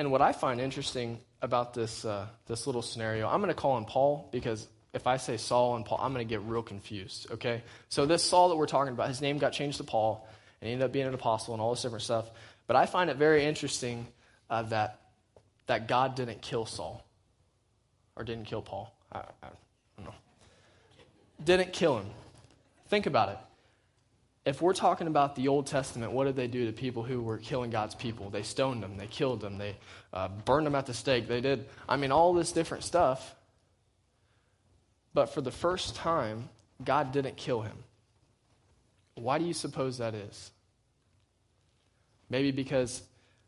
And 0.00 0.10
what 0.10 0.22
I 0.22 0.32
find 0.32 0.62
interesting 0.62 1.20
about 1.42 1.74
this, 1.74 2.06
uh, 2.06 2.26
this 2.46 2.66
little 2.66 2.80
scenario, 2.80 3.28
I'm 3.28 3.42
going 3.42 3.52
to 3.52 3.54
call 3.54 3.76
him 3.76 3.84
Paul 3.84 4.30
because 4.32 4.66
if 4.94 5.06
I 5.06 5.18
say 5.18 5.36
Saul 5.36 5.76
and 5.76 5.84
Paul, 5.84 5.98
I'm 6.00 6.14
going 6.14 6.26
to 6.26 6.28
get 6.28 6.40
real 6.40 6.62
confused, 6.62 7.30
okay? 7.32 7.62
So, 7.90 8.06
this 8.06 8.24
Saul 8.24 8.48
that 8.48 8.56
we're 8.56 8.64
talking 8.64 8.94
about, 8.94 9.08
his 9.08 9.20
name 9.20 9.36
got 9.36 9.52
changed 9.52 9.76
to 9.76 9.84
Paul, 9.84 10.26
and 10.62 10.68
he 10.68 10.72
ended 10.72 10.86
up 10.86 10.92
being 10.92 11.06
an 11.06 11.12
apostle 11.12 11.52
and 11.52 11.60
all 11.60 11.74
this 11.74 11.82
different 11.82 12.02
stuff. 12.02 12.30
But 12.66 12.76
I 12.76 12.86
find 12.86 13.10
it 13.10 13.18
very 13.18 13.44
interesting 13.44 14.06
uh, 14.48 14.62
that, 14.62 15.00
that 15.66 15.86
God 15.86 16.14
didn't 16.14 16.40
kill 16.40 16.64
Saul 16.64 17.04
or 18.16 18.24
didn't 18.24 18.46
kill 18.46 18.62
Paul. 18.62 18.96
I, 19.12 19.18
I 19.18 19.48
don't 19.98 20.06
know. 20.06 20.14
Didn't 21.44 21.74
kill 21.74 21.98
him. 21.98 22.06
Think 22.88 23.04
about 23.04 23.28
it 23.28 23.38
if 24.50 24.60
we're 24.60 24.74
talking 24.74 25.06
about 25.06 25.36
the 25.36 25.46
Old 25.46 25.68
Testament, 25.68 26.10
what 26.10 26.24
did 26.24 26.34
they 26.34 26.48
do 26.48 26.66
to 26.66 26.72
people 26.72 27.04
who 27.04 27.22
were 27.22 27.38
killing 27.38 27.70
God's 27.70 27.94
people? 27.94 28.30
They 28.30 28.42
stoned 28.42 28.82
them, 28.82 28.96
they 28.96 29.06
killed 29.06 29.40
them, 29.40 29.58
they 29.58 29.76
uh, 30.12 30.26
burned 30.44 30.66
them 30.66 30.74
at 30.74 30.86
the 30.86 30.92
stake, 30.92 31.28
they 31.28 31.40
did, 31.40 31.66
I 31.88 31.96
mean, 31.96 32.10
all 32.10 32.34
this 32.34 32.50
different 32.50 32.82
stuff. 32.82 33.36
But 35.14 35.26
for 35.26 35.40
the 35.40 35.52
first 35.52 35.94
time, 35.94 36.48
God 36.82 37.12
didn't 37.12 37.36
kill 37.36 37.62
him. 37.62 37.76
Why 39.14 39.38
do 39.38 39.44
you 39.44 39.54
suppose 39.54 39.98
that 39.98 40.16
is? 40.16 40.50
Maybe 42.28 42.50
because 42.50 43.02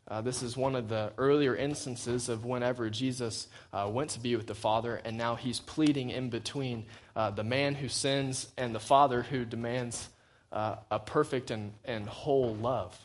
uh, 0.07 0.21
this 0.21 0.41
is 0.41 0.55
one 0.55 0.73
of 0.73 0.87
the 0.87 1.11
earlier 1.17 1.53
instances 1.53 2.29
of 2.29 2.45
whenever 2.45 2.89
Jesus 2.89 3.47
uh, 3.73 3.89
went 3.91 4.11
to 4.11 4.21
be 4.21 4.37
with 4.37 4.47
the 4.47 4.55
Father, 4.55 5.01
and 5.03 5.17
now 5.17 5.35
he's 5.35 5.59
pleading 5.59 6.11
in 6.11 6.29
between 6.29 6.85
uh, 7.13 7.29
the 7.29 7.43
man 7.43 7.75
who 7.75 7.89
sins 7.89 8.47
and 8.57 8.73
the 8.73 8.79
Father 8.79 9.23
who 9.23 9.43
demands 9.43 10.07
uh, 10.53 10.75
a 10.89 10.99
perfect 10.99 11.51
and, 11.51 11.73
and 11.83 12.07
whole 12.07 12.55
love. 12.55 12.97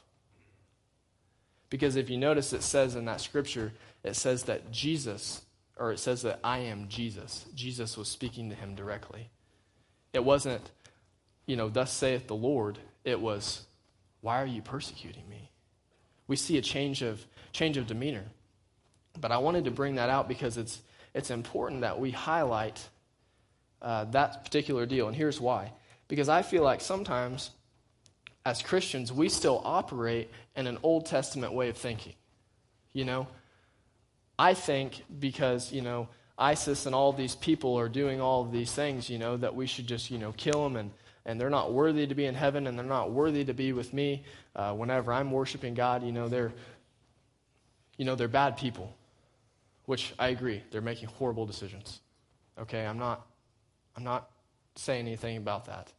Because 1.71 1.97
if 1.97 2.09
you 2.09 2.17
notice, 2.17 2.52
it 2.52 2.62
says 2.62 2.95
in 2.95 3.07
that 3.07 3.21
scripture, 3.21 3.73
it 4.05 4.14
says 4.14 4.45
that 4.45 4.71
Jesus, 4.71 5.43
or 5.76 5.90
it 5.90 5.99
says 5.99 6.23
that 6.23 6.38
I 6.45 6.59
am 6.59 6.88
Jesus. 6.88 7.47
Jesus 7.55 7.97
was 7.97 8.09
speaking 8.09 8.50
to 8.50 8.55
him 8.55 8.76
directly. 8.76 9.31
It 10.12 10.25
wasn't, 10.25 10.71
you 11.47 11.57
know, 11.57 11.69
thus 11.69 11.93
saith 11.93 12.28
the 12.28 12.37
Lord. 12.37 12.78
It 13.05 13.21
was, 13.21 13.62
why 14.21 14.40
are 14.40 14.47
you 14.47 14.62
persecuting 14.62 15.28
me? 15.28 15.50
we 16.28 16.37
see 16.37 16.59
a 16.59 16.62
change 16.62 17.02
of, 17.02 17.26
change 17.52 17.76
of 17.76 17.88
demeanor. 17.88 18.25
But 19.21 19.33
I 19.33 19.38
wanted 19.38 19.64
to 19.64 19.73
bring 19.73 19.97
that 19.97 20.11
out 20.11 20.28
because 20.28 20.57
it's, 20.57 20.81
it's 21.14 21.31
important 21.31 21.81
that 21.81 21.99
we 21.99 22.12
highlight 22.12 22.87
uh, 23.83 24.05
that 24.05 24.45
particular 24.45 24.87
deal. 24.87 25.09
And 25.09 25.17
here's 25.17 25.40
why. 25.40 25.73
Because 26.08 26.28
I 26.28 26.42
feel 26.42 26.62
like 26.62 26.80
sometimes, 26.80 27.50
as 28.44 28.62
Christians, 28.62 29.12
we 29.12 29.28
still 29.28 29.60
operate 29.64 30.30
in 30.56 30.66
an 30.66 30.78
Old 30.82 31.06
Testament 31.06 31.52
way 31.52 31.68
of 31.68 31.76
thinking. 31.76 32.14
You 32.92 33.04
know, 33.04 33.28
I 34.38 34.54
think 34.54 35.04
because, 35.20 35.70
you 35.72 35.82
know, 35.82 36.08
ISIS 36.38 36.86
and 36.86 36.94
all 36.94 37.12
these 37.12 37.34
people 37.34 37.78
are 37.78 37.88
doing 37.88 38.20
all 38.20 38.42
of 38.42 38.52
these 38.52 38.72
things, 38.72 39.10
you 39.10 39.18
know, 39.18 39.36
that 39.36 39.54
we 39.54 39.66
should 39.66 39.86
just, 39.86 40.10
you 40.10 40.18
know, 40.18 40.32
kill 40.32 40.62
them 40.62 40.76
and, 40.76 40.90
and 41.26 41.40
they're 41.40 41.50
not 41.50 41.72
worthy 41.72 42.06
to 42.06 42.14
be 42.14 42.24
in 42.24 42.34
heaven 42.34 42.66
and 42.66 42.78
they're 42.78 42.86
not 42.86 43.10
worthy 43.10 43.44
to 43.44 43.52
be 43.52 43.72
with 43.72 43.92
me 43.92 44.24
uh, 44.54 44.72
whenever 44.72 45.12
I'm 45.12 45.30
worshiping 45.30 45.74
God, 45.74 46.04
you 46.04 46.12
know, 46.12 46.28
they're, 46.28 46.52
you 47.96 48.04
know, 48.04 48.14
they're 48.14 48.28
bad 48.28 48.56
people, 48.56 48.94
which 49.86 50.14
I 50.18 50.28
agree. 50.28 50.62
They're 50.70 50.80
making 50.80 51.08
horrible 51.08 51.44
decisions. 51.44 52.00
Okay, 52.58 52.86
I'm 52.86 52.98
not, 52.98 53.26
I'm 53.96 54.04
not 54.04 54.30
saying 54.76 55.06
anything 55.06 55.36
about 55.36 55.66
that. 55.66 55.92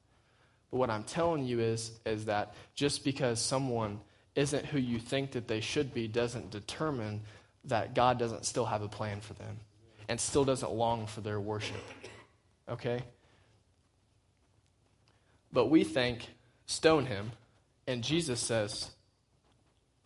But 0.72 0.78
what 0.78 0.90
I'm 0.90 1.04
telling 1.04 1.46
you 1.46 1.60
is, 1.60 1.92
is 2.06 2.26
that 2.26 2.54
just 2.76 3.04
because 3.04 3.42
someone 3.42 4.00
isn't 4.36 4.66
who 4.66 4.78
you 4.78 5.00
think 5.00 5.32
that 5.32 5.48
they 5.48 5.62
should 5.62 5.94
be 5.94 6.08
doesn't 6.08 6.52
determine 6.52 7.22
that 7.66 7.94
God 7.94 8.18
doesn't 8.20 8.46
still 8.46 8.66
have 8.66 8.82
a 8.82 8.88
plan 8.88 9.20
for 9.22 9.34
them 9.34 9.60
and 10.08 10.20
still 10.20 10.46
doesn't 10.46 10.72
long 10.72 11.08
for 11.08 11.22
their 11.22 11.40
worship. 11.40 11.84
Okay? 12.68 13.02
But 15.52 15.68
we 15.68 15.84
think, 15.84 16.28
stone 16.66 17.06
him. 17.06 17.32
And 17.88 18.04
Jesus 18.04 18.40
says, 18.40 18.92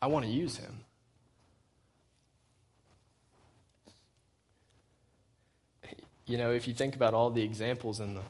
I 0.01 0.08
want 0.08 0.25
to 0.25 0.32
use 0.32 0.58
him. 0.58 0.79
You 6.25 6.38
know, 6.38 6.51
if 6.51 6.67
you 6.67 6.74
think 6.74 6.96
about 6.96 7.13
all 7.13 7.29
the 7.29 7.41
examples 7.41 8.00
in 8.00 8.13
the, 8.15 8.22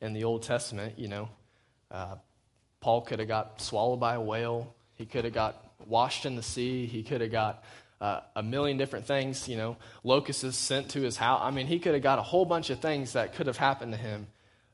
in 0.00 0.12
the 0.12 0.22
Old 0.22 0.44
Testament, 0.44 0.96
you 0.96 1.08
know, 1.08 1.28
uh, 1.92 2.16
Paul 2.80 3.02
could 3.02 3.18
have 3.20 3.28
got 3.28 3.60
swallowed 3.60 4.00
by 4.00 4.14
a 4.14 4.20
whale. 4.20 4.74
He 4.94 5.06
could 5.06 5.24
have 5.24 5.34
got 5.34 5.62
washed 5.86 6.26
in 6.26 6.36
the 6.36 6.42
sea. 6.42 6.86
He 6.86 7.02
could 7.02 7.20
have 7.20 7.30
got 7.30 7.62
uh, 8.00 8.20
a 8.34 8.42
million 8.42 8.78
different 8.78 9.06
things, 9.06 9.48
you 9.48 9.56
know, 9.56 9.76
locusts 10.02 10.56
sent 10.56 10.88
to 10.90 11.00
his 11.00 11.16
house. 11.16 11.40
I 11.42 11.52
mean, 11.52 11.68
he 11.68 11.78
could 11.78 11.94
have 11.94 12.02
got 12.02 12.18
a 12.18 12.22
whole 12.22 12.44
bunch 12.44 12.70
of 12.70 12.80
things 12.80 13.12
that 13.12 13.34
could 13.34 13.46
have 13.46 13.58
happened 13.58 13.92
to 13.92 13.98
him, 13.98 14.26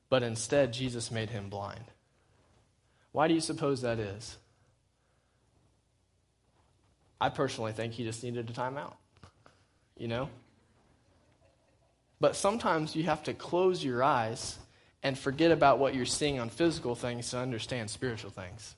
but 0.09 0.23
instead, 0.23 0.73
Jesus 0.73 1.11
made 1.11 1.29
him 1.29 1.51
blind. 1.51 1.85
Why 3.13 3.29
do 3.29 3.35
you 3.35 3.41
suppose 3.41 3.83
that 3.83 3.99
is? 3.99 4.39
I 7.21 7.29
personally 7.29 7.73
think 7.73 7.93
he 7.93 8.05
just 8.05 8.23
needed 8.23 8.49
a 8.49 8.53
timeout. 8.53 8.95
You 9.99 10.09
know? 10.09 10.31
But 12.21 12.37
sometimes 12.37 12.97
you 12.97 13.05
have 13.05 13.25
to 13.25 13.35
close 13.35 13.85
your 13.85 14.03
eyes 14.03 14.59
and 15.03 15.19
forget 15.19 15.51
about 15.51 15.79
what 15.79 15.95
you're 15.95 16.05
seeing 16.05 16.41
on 16.41 16.49
physical 16.49 16.95
things 16.95 17.31
to 17.31 17.39
understand 17.39 17.91
spiritual 17.91 18.31
things. 18.31 18.75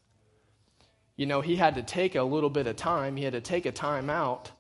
You 1.17 1.27
know, 1.27 1.41
he 1.41 1.57
had 1.57 1.75
to 1.75 1.83
take 1.83 2.15
a 2.15 2.23
little 2.23 2.51
bit 2.51 2.67
of 2.67 2.77
time, 2.77 3.17
he 3.17 3.25
had 3.25 3.35
to 3.35 3.41
take 3.41 3.67
a 3.67 3.73
time 3.73 4.11
out 4.11 4.51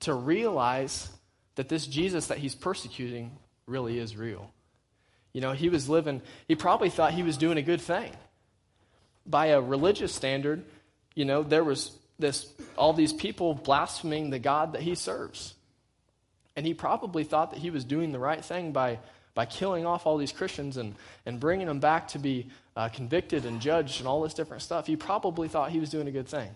to 0.00 0.14
realize 0.14 1.08
that 1.56 1.68
this 1.68 1.86
Jesus 1.86 2.26
that 2.28 2.38
he's 2.38 2.54
persecuting 2.54 3.32
really 3.66 3.98
is 3.98 4.16
real. 4.16 4.50
You 5.32 5.40
know, 5.40 5.52
he 5.52 5.68
was 5.68 5.88
living, 5.88 6.22
he 6.48 6.54
probably 6.54 6.90
thought 6.90 7.12
he 7.12 7.22
was 7.22 7.36
doing 7.36 7.58
a 7.58 7.62
good 7.62 7.80
thing 7.80 8.12
by 9.26 9.46
a 9.46 9.60
religious 9.60 10.14
standard, 10.14 10.64
you 11.14 11.24
know, 11.24 11.42
there 11.42 11.64
was 11.64 11.96
this 12.18 12.50
all 12.76 12.92
these 12.92 13.12
people 13.12 13.54
blaspheming 13.54 14.30
the 14.30 14.38
God 14.38 14.72
that 14.72 14.82
he 14.82 14.94
serves. 14.94 15.54
And 16.54 16.64
he 16.64 16.72
probably 16.72 17.24
thought 17.24 17.50
that 17.50 17.58
he 17.58 17.70
was 17.70 17.84
doing 17.84 18.12
the 18.12 18.18
right 18.18 18.42
thing 18.42 18.72
by, 18.72 18.98
by 19.36 19.44
killing 19.44 19.84
off 19.84 20.06
all 20.06 20.16
these 20.16 20.32
Christians 20.32 20.78
and, 20.78 20.94
and 21.26 21.38
bringing 21.38 21.66
them 21.66 21.78
back 21.78 22.08
to 22.08 22.18
be 22.18 22.48
uh, 22.74 22.88
convicted 22.88 23.44
and 23.44 23.60
judged 23.60 24.00
and 24.00 24.08
all 24.08 24.22
this 24.22 24.32
different 24.32 24.62
stuff. 24.62 24.86
He 24.86 24.96
probably 24.96 25.46
thought 25.46 25.70
he 25.70 25.78
was 25.78 25.90
doing 25.90 26.08
a 26.08 26.10
good 26.10 26.26
thing. 26.26 26.48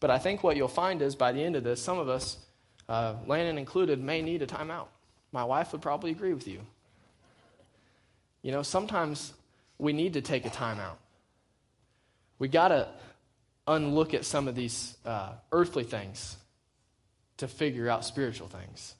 But 0.00 0.10
I 0.10 0.18
think 0.18 0.42
what 0.42 0.56
you'll 0.56 0.66
find 0.66 1.00
is 1.00 1.14
by 1.14 1.30
the 1.30 1.40
end 1.40 1.54
of 1.54 1.62
this, 1.62 1.80
some 1.80 1.96
of 1.96 2.08
us, 2.08 2.38
uh, 2.88 3.14
Landon 3.26 3.56
included, 3.56 4.02
may 4.02 4.20
need 4.20 4.42
a 4.42 4.48
timeout. 4.48 4.88
My 5.30 5.44
wife 5.44 5.70
would 5.70 5.80
probably 5.80 6.10
agree 6.10 6.34
with 6.34 6.48
you. 6.48 6.60
You 8.42 8.50
know, 8.50 8.62
sometimes 8.62 9.32
we 9.78 9.92
need 9.92 10.14
to 10.14 10.20
take 10.20 10.44
a 10.44 10.50
timeout. 10.50 10.96
We 12.40 12.48
got 12.48 12.68
to 12.68 12.88
unlook 13.68 14.12
at 14.12 14.24
some 14.24 14.48
of 14.48 14.56
these 14.56 14.96
uh, 15.06 15.34
earthly 15.52 15.84
things 15.84 16.36
to 17.36 17.46
figure 17.46 17.88
out 17.88 18.04
spiritual 18.04 18.48
things. 18.48 18.96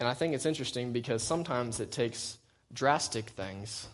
And 0.00 0.08
I 0.08 0.14
think 0.14 0.34
it's 0.34 0.46
interesting 0.46 0.92
because 0.92 1.22
sometimes 1.22 1.80
it 1.80 1.90
takes 1.90 2.38
drastic 2.72 3.30
things 3.30 3.88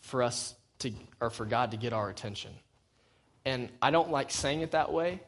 for 0.00 0.22
us 0.22 0.54
to, 0.80 0.92
or 1.20 1.30
for 1.30 1.44
God 1.44 1.72
to 1.72 1.76
get 1.76 1.92
our 1.92 2.08
attention. 2.08 2.52
And 3.44 3.68
I 3.82 3.90
don't 3.90 4.10
like 4.10 4.30
saying 4.30 4.60
it 4.60 4.72
that 4.72 4.92
way 4.92 5.20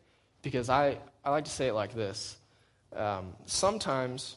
because 0.42 0.68
I, 0.68 0.98
I 1.24 1.30
like 1.30 1.44
to 1.44 1.50
say 1.50 1.68
it 1.68 1.74
like 1.74 1.94
this. 1.94 2.36
Um, 2.94 3.34
sometimes 3.46 4.36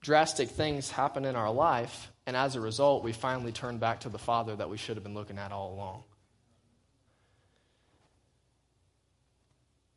drastic 0.00 0.50
things 0.50 0.90
happen 0.90 1.24
in 1.24 1.36
our 1.36 1.52
life 1.52 2.12
and 2.26 2.36
as 2.36 2.54
a 2.54 2.60
result, 2.60 3.02
we 3.02 3.12
finally 3.12 3.52
turn 3.52 3.78
back 3.78 4.00
to 4.00 4.08
the 4.08 4.18
Father 4.18 4.54
that 4.54 4.70
we 4.70 4.76
should 4.76 4.96
have 4.96 5.02
been 5.02 5.14
looking 5.14 5.38
at 5.38 5.50
all 5.50 5.74
along. 5.74 6.04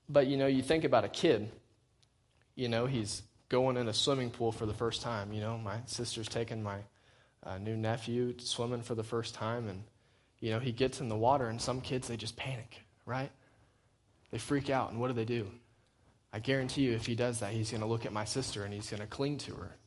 But 0.09 0.27
you 0.27 0.37
know, 0.37 0.47
you 0.47 0.61
think 0.61 0.83
about 0.83 1.03
a 1.03 1.09
kid, 1.09 1.49
you 2.55 2.69
know, 2.69 2.85
he's 2.85 3.21
going 3.55 3.77
in 3.77 3.87
a 3.87 3.93
swimming 3.93 4.29
pool 4.29 4.51
for 4.51 4.65
the 4.65 4.73
first 4.73 5.01
time. 5.01 5.31
You 5.31 5.39
know, 5.39 5.57
my 5.57 5.77
sister's 5.85 6.27
taking 6.27 6.61
my 6.61 6.79
uh, 7.41 7.57
new 7.57 7.77
nephew 7.77 8.33
swimming 8.37 8.81
for 8.81 8.95
the 8.95 9.03
first 9.03 9.33
time, 9.33 9.69
and, 9.69 9.81
you 10.41 10.51
know, 10.51 10.59
he 10.59 10.73
gets 10.73 10.99
in 10.99 11.07
the 11.07 11.15
water, 11.15 11.47
and 11.47 11.61
some 11.61 11.79
kids, 11.79 12.09
they 12.09 12.17
just 12.17 12.35
panic, 12.35 12.81
right? 13.05 13.31
They 14.31 14.39
freak 14.39 14.69
out, 14.69 14.91
and 14.91 14.99
what 14.99 15.07
do 15.07 15.13
they 15.13 15.23
do? 15.23 15.47
I 16.33 16.39
guarantee 16.39 16.81
you, 16.81 16.91
if 16.91 17.05
he 17.05 17.15
does 17.15 17.39
that, 17.39 17.53
he's 17.53 17.71
going 17.71 17.79
to 17.79 17.87
look 17.87 18.05
at 18.05 18.11
my 18.11 18.25
sister 18.25 18.65
and 18.65 18.73
he's 18.73 18.89
going 18.89 18.99
to 18.99 19.07
cling 19.07 19.37
to 19.37 19.53
her. 19.53 19.77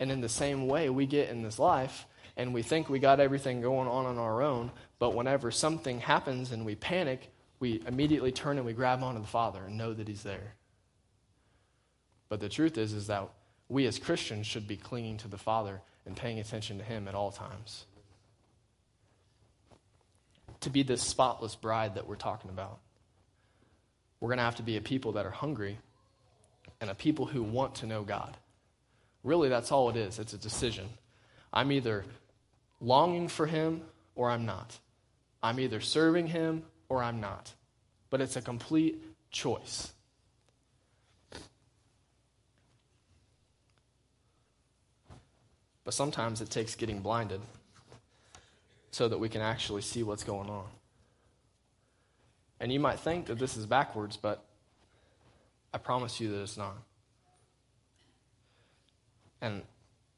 And 0.00 0.10
in 0.10 0.20
the 0.20 0.28
same 0.28 0.66
way, 0.66 0.90
we 0.90 1.06
get 1.06 1.28
in 1.28 1.44
this 1.44 1.60
life 1.60 2.06
and 2.36 2.52
we 2.52 2.62
think 2.62 2.90
we 2.90 2.98
got 2.98 3.20
everything 3.20 3.60
going 3.60 3.86
on 3.86 4.06
on 4.06 4.18
our 4.18 4.42
own, 4.42 4.72
but 4.98 5.14
whenever 5.14 5.52
something 5.52 6.00
happens 6.00 6.50
and 6.50 6.66
we 6.66 6.74
panic, 6.74 7.30
we 7.60 7.80
immediately 7.86 8.32
turn 8.32 8.56
and 8.56 8.66
we 8.66 8.72
grab 8.72 9.04
onto 9.04 9.20
the 9.20 9.28
Father 9.28 9.62
and 9.64 9.78
know 9.78 9.94
that 9.94 10.08
He's 10.08 10.24
there. 10.24 10.54
But 12.30 12.40
the 12.40 12.48
truth 12.48 12.78
is, 12.78 12.94
is 12.94 13.08
that 13.08 13.28
we 13.68 13.84
as 13.86 13.98
Christians 13.98 14.46
should 14.46 14.66
be 14.66 14.76
clinging 14.76 15.18
to 15.18 15.28
the 15.28 15.36
Father 15.36 15.82
and 16.06 16.16
paying 16.16 16.38
attention 16.38 16.78
to 16.78 16.84
Him 16.84 17.06
at 17.06 17.14
all 17.14 17.30
times. 17.30 17.84
To 20.60 20.70
be 20.70 20.82
this 20.82 21.02
spotless 21.02 21.56
bride 21.56 21.96
that 21.96 22.06
we're 22.06 22.16
talking 22.16 22.50
about, 22.50 22.78
we're 24.20 24.28
going 24.28 24.38
to 24.38 24.44
have 24.44 24.56
to 24.56 24.62
be 24.62 24.76
a 24.76 24.80
people 24.80 25.12
that 25.12 25.26
are 25.26 25.30
hungry 25.30 25.78
and 26.80 26.88
a 26.88 26.94
people 26.94 27.26
who 27.26 27.42
want 27.42 27.76
to 27.76 27.86
know 27.86 28.02
God. 28.02 28.36
Really, 29.24 29.48
that's 29.48 29.72
all 29.72 29.90
it 29.90 29.96
is. 29.96 30.18
It's 30.18 30.32
a 30.32 30.38
decision. 30.38 30.88
I'm 31.52 31.72
either 31.72 32.04
longing 32.80 33.28
for 33.28 33.46
him 33.46 33.82
or 34.14 34.30
I'm 34.30 34.46
not. 34.46 34.78
I'm 35.42 35.58
either 35.58 35.80
serving 35.80 36.28
him 36.28 36.62
or 36.88 37.02
I'm 37.02 37.20
not. 37.20 37.52
But 38.08 38.20
it's 38.20 38.36
a 38.36 38.42
complete 38.42 39.02
choice. 39.30 39.92
But 45.90 45.94
sometimes 45.94 46.40
it 46.40 46.50
takes 46.50 46.76
getting 46.76 47.00
blinded 47.00 47.40
so 48.92 49.08
that 49.08 49.18
we 49.18 49.28
can 49.28 49.40
actually 49.40 49.82
see 49.82 50.04
what's 50.04 50.22
going 50.22 50.48
on. 50.48 50.66
And 52.60 52.72
you 52.72 52.78
might 52.78 53.00
think 53.00 53.26
that 53.26 53.40
this 53.40 53.56
is 53.56 53.66
backwards, 53.66 54.16
but 54.16 54.44
I 55.74 55.78
promise 55.78 56.20
you 56.20 56.30
that 56.30 56.42
it's 56.42 56.56
not. 56.56 56.76
And 59.40 59.62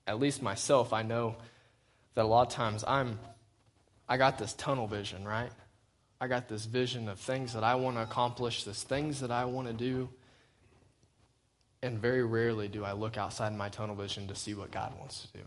at 0.07 0.21
least 0.21 0.43
myself, 0.43 0.93
I 0.93 1.00
know 1.00 1.37
that 2.17 2.26
a 2.26 2.29
lot 2.29 2.49
of 2.49 2.52
times 2.52 2.85
I'm, 2.87 3.19
I 4.07 4.19
got 4.19 4.37
this 4.37 4.52
tunnel 4.52 4.87
vision, 4.87 5.26
right? 5.26 5.52
I 6.21 6.26
got 6.26 6.49
this 6.50 6.67
vision 6.67 7.09
of 7.09 7.19
things 7.19 7.55
that 7.55 7.64
I 7.64 7.76
want 7.76 7.97
to 7.97 8.02
accomplish, 8.02 8.64
this 8.64 8.83
things 8.83 9.21
that 9.21 9.31
I 9.31 9.47
want 9.47 9.69
to 9.69 9.73
do. 9.73 10.11
And 11.81 11.99
very 11.99 12.23
rarely 12.23 12.69
do 12.69 12.85
I 12.85 12.93
look 12.93 13.17
outside 13.17 13.57
my 13.57 13.71
tunnel 13.71 13.97
vision 13.97 14.29
to 14.29 14.35
see 14.35 14.52
what 14.52 14.71
God 14.71 14.93
wants 14.99 15.23
to 15.23 15.38
do. 15.38 15.45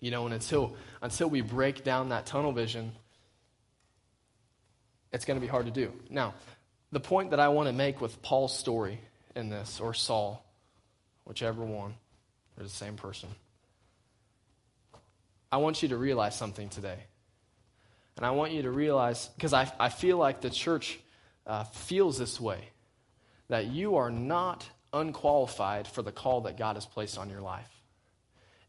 You 0.00 0.10
know, 0.10 0.24
and 0.24 0.34
until, 0.34 0.74
until 1.02 1.28
we 1.28 1.42
break 1.42 1.84
down 1.84 2.08
that 2.08 2.26
tunnel 2.26 2.52
vision, 2.52 2.92
it's 5.12 5.24
going 5.24 5.38
to 5.38 5.40
be 5.40 5.46
hard 5.46 5.66
to 5.66 5.72
do. 5.72 5.92
Now, 6.08 6.34
the 6.90 7.00
point 7.00 7.30
that 7.30 7.40
I 7.40 7.48
want 7.48 7.68
to 7.68 7.72
make 7.74 8.00
with 8.00 8.22
Paul's 8.22 8.56
story 8.56 9.00
in 9.36 9.50
this, 9.50 9.78
or 9.78 9.92
Saul, 9.92 10.44
whichever 11.24 11.64
one, 11.64 11.94
they're 12.56 12.64
the 12.64 12.70
same 12.70 12.96
person. 12.96 13.28
I 15.52 15.58
want 15.58 15.82
you 15.82 15.90
to 15.90 15.96
realize 15.96 16.36
something 16.36 16.68
today. 16.68 16.98
And 18.16 18.24
I 18.24 18.30
want 18.30 18.52
you 18.52 18.62
to 18.62 18.70
realize, 18.70 19.28
because 19.36 19.52
I, 19.52 19.70
I 19.78 19.88
feel 19.88 20.16
like 20.16 20.40
the 20.40 20.50
church 20.50 20.98
uh, 21.46 21.64
feels 21.64 22.18
this 22.18 22.40
way, 22.40 22.68
that 23.48 23.66
you 23.66 23.96
are 23.96 24.10
not 24.10 24.68
unqualified 24.92 25.86
for 25.86 26.02
the 26.02 26.12
call 26.12 26.42
that 26.42 26.56
God 26.56 26.76
has 26.76 26.86
placed 26.86 27.18
on 27.18 27.30
your 27.30 27.40
life. 27.40 27.68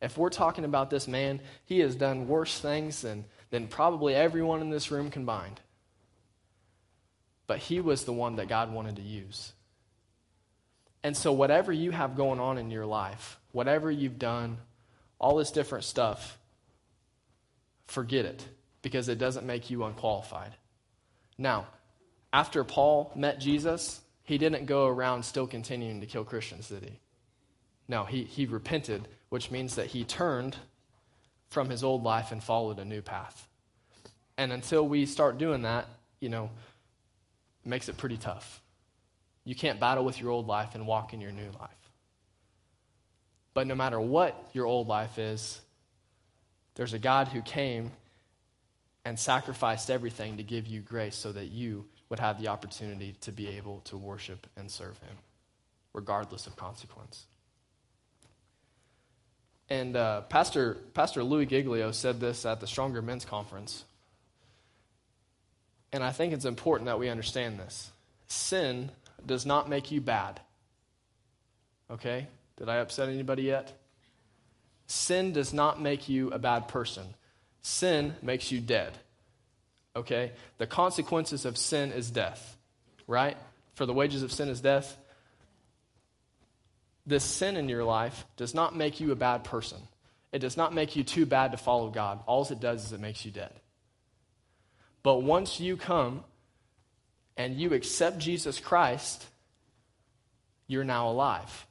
If 0.01 0.17
we're 0.17 0.29
talking 0.29 0.65
about 0.65 0.89
this 0.89 1.08
man, 1.08 1.41
he 1.65 1.79
has 1.79 1.96
done 1.96 2.27
worse 2.27 2.60
things 2.60 3.01
than, 3.01 3.25
than 3.51 3.67
probably 3.67 4.15
everyone 4.15 4.62
in 4.62 4.70
this 4.70 4.89
room 4.89 5.12
combined. 5.12 5.60
But 7.46 7.60
he 7.60 7.79
was 7.81 8.05
the 8.05 8.13
one 8.13 8.38
that 8.38 8.48
God 8.48 8.74
wanted 8.74 8.96
to 8.96 9.01
use. 9.01 9.53
And 11.03 11.15
so, 11.15 11.31
whatever 11.31 11.72
you 11.72 11.91
have 11.91 12.15
going 12.15 12.39
on 12.39 12.58
in 12.58 12.72
your 12.72 12.86
life, 12.86 13.39
whatever 13.51 13.91
you've 13.91 14.20
done, 14.20 14.58
all 15.20 15.38
this 15.38 15.51
different 15.51 15.84
stuff, 15.84 16.38
forget 17.88 18.25
it 18.25 18.48
because 18.81 19.10
it 19.10 19.17
doesn't 19.17 19.46
make 19.46 19.70
you 19.70 19.84
unqualified. 19.84 20.55
Now, 21.38 21.67
after 22.34 22.63
Paul 22.63 23.12
met 23.15 23.39
Jesus, 23.39 24.01
he 24.24 24.38
didn't 24.38 24.65
go 24.65 24.88
around 24.88 25.24
still 25.24 25.48
continuing 25.48 26.01
to 26.01 26.08
kill 26.08 26.24
Christians, 26.24 26.70
did 26.70 26.84
he? 26.84 27.00
No, 27.88 28.05
he, 28.05 28.24
he 28.24 28.46
repented, 28.46 29.08
which 29.31 29.50
means 29.50 29.75
that 29.75 29.88
he 29.88 30.03
turned 30.03 30.57
from 31.50 31.69
his 31.69 31.85
old 31.85 32.03
life 32.03 32.33
and 32.33 32.43
followed 32.43 32.79
a 32.79 32.85
new 32.85 33.01
path. 33.01 33.47
And 34.38 34.51
until 34.51 34.85
we 34.85 35.05
start 35.05 35.38
doing 35.38 35.61
that, 35.61 35.88
you 36.19 36.27
know, 36.27 36.50
it 37.63 37.69
makes 37.69 37.88
it 37.88 37.95
pretty 37.95 38.17
tough. 38.17 38.61
You 39.45 39.55
can't 39.55 39.79
battle 39.79 40.03
with 40.03 40.19
your 40.19 40.31
old 40.31 40.47
life 40.47 40.75
and 40.75 40.85
walk 40.85 41.13
in 41.13 41.21
your 41.21 41.31
new 41.31 41.50
life. 41.61 41.91
But 43.53 43.67
no 43.67 43.75
matter 43.75 44.01
what 44.01 44.50
your 44.51 44.65
old 44.65 44.89
life 44.89 45.17
is, 45.17 45.61
there's 46.75 46.93
a 46.93 47.00
God 47.00 47.29
who 47.29 47.41
came 47.41 47.91
and 49.05 49.17
sacrificed 49.17 49.89
everything 49.89 50.38
to 50.38 50.43
give 50.43 50.67
you 50.67 50.81
grace 50.81 51.15
so 51.15 51.31
that 51.31 51.51
you 51.51 51.85
would 52.09 52.19
have 52.19 52.41
the 52.41 52.50
opportunity 52.50 53.15
to 53.21 53.31
be 53.31 53.47
able 53.47 53.79
to 53.85 53.95
worship 53.95 54.45
and 54.57 54.69
serve 54.69 54.97
Him, 55.00 55.15
regardless 55.93 56.47
of 56.47 56.57
consequence. 56.57 57.27
And 59.72 59.96
uh, 59.96 60.22
Pastor, 60.24 60.75
Pastor 60.94 61.24
Louis 61.24 61.46
Giglio 61.46 61.94
said 61.94 62.20
this 62.20 62.46
at 62.46 62.60
the 62.60 62.68
Stronger 62.68 63.01
Men's 63.01 63.24
Conference. 63.24 63.86
And 65.94 66.04
I 66.04 66.12
think 66.12 66.34
it's 66.34 66.44
important 66.44 66.88
that 66.88 67.00
we 67.00 67.08
understand 67.08 67.58
this. 67.58 67.90
Sin 68.28 68.92
does 69.25 69.46
not 69.46 69.70
make 69.70 69.90
you 69.90 70.01
bad. 70.01 70.42
Okay? 71.90 72.28
Did 72.58 72.68
I 72.68 72.80
upset 72.80 73.08
anybody 73.08 73.44
yet? 73.44 73.72
Sin 74.88 75.32
does 75.32 75.54
not 75.54 75.82
make 75.82 76.10
you 76.10 76.32
a 76.32 76.38
bad 76.38 76.68
person. 76.68 77.06
Sin 77.62 78.13
makes 78.22 78.51
you 78.51 78.60
dead. 78.60 78.98
Okay? 79.96 80.34
The 80.57 80.68
consequences 80.68 81.46
of 81.46 81.57
sin 81.57 81.94
is 81.94 82.12
death, 82.12 82.57
right? 83.07 83.38
For 83.75 83.86
the 83.86 83.94
wages 83.94 84.22
of 84.22 84.34
sin 84.34 84.50
is 84.50 84.60
death. 84.60 84.98
This 87.11 87.25
sin 87.25 87.57
in 87.57 87.67
your 87.67 87.83
life 87.83 88.24
does 88.37 88.55
not 88.55 88.74
make 88.74 89.01
you 89.01 89.11
a 89.11 89.17
bad 89.17 89.43
person. 89.43 89.79
It 90.31 90.39
does 90.39 90.55
not 90.55 90.74
make 90.74 90.95
you 90.95 91.03
too 91.03 91.25
bad 91.25 91.51
to 91.51 91.57
follow 91.57 91.89
God. 91.89 92.21
All 92.25 92.47
it 92.50 92.61
does 92.61 92.85
is 92.85 92.93
it 92.93 93.01
makes 93.01 93.25
you 93.25 93.31
dead. 93.31 93.51
But 95.03 95.21
once 95.21 95.59
you 95.59 95.75
come 95.75 96.24
and 97.35 97.59
you 97.59 97.74
accept 97.74 98.19
Jesus 98.19 98.61
Christ, 98.61 99.25
you're 100.67 100.85
now 100.85 101.09
alive. 101.09 101.67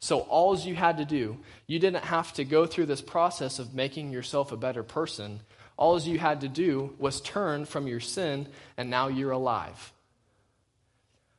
So, 0.00 0.22
all 0.22 0.58
you 0.58 0.74
had 0.74 0.96
to 0.96 1.04
do, 1.04 1.38
you 1.68 1.78
didn't 1.78 2.06
have 2.06 2.32
to 2.32 2.44
go 2.44 2.66
through 2.66 2.86
this 2.86 3.00
process 3.00 3.60
of 3.60 3.74
making 3.74 4.10
yourself 4.10 4.50
a 4.50 4.56
better 4.56 4.82
person. 4.82 5.38
All 5.76 6.00
you 6.00 6.18
had 6.18 6.40
to 6.40 6.48
do 6.48 6.96
was 6.98 7.20
turn 7.20 7.64
from 7.64 7.86
your 7.86 8.00
sin, 8.00 8.48
and 8.76 8.90
now 8.90 9.06
you're 9.06 9.30
alive. 9.30 9.92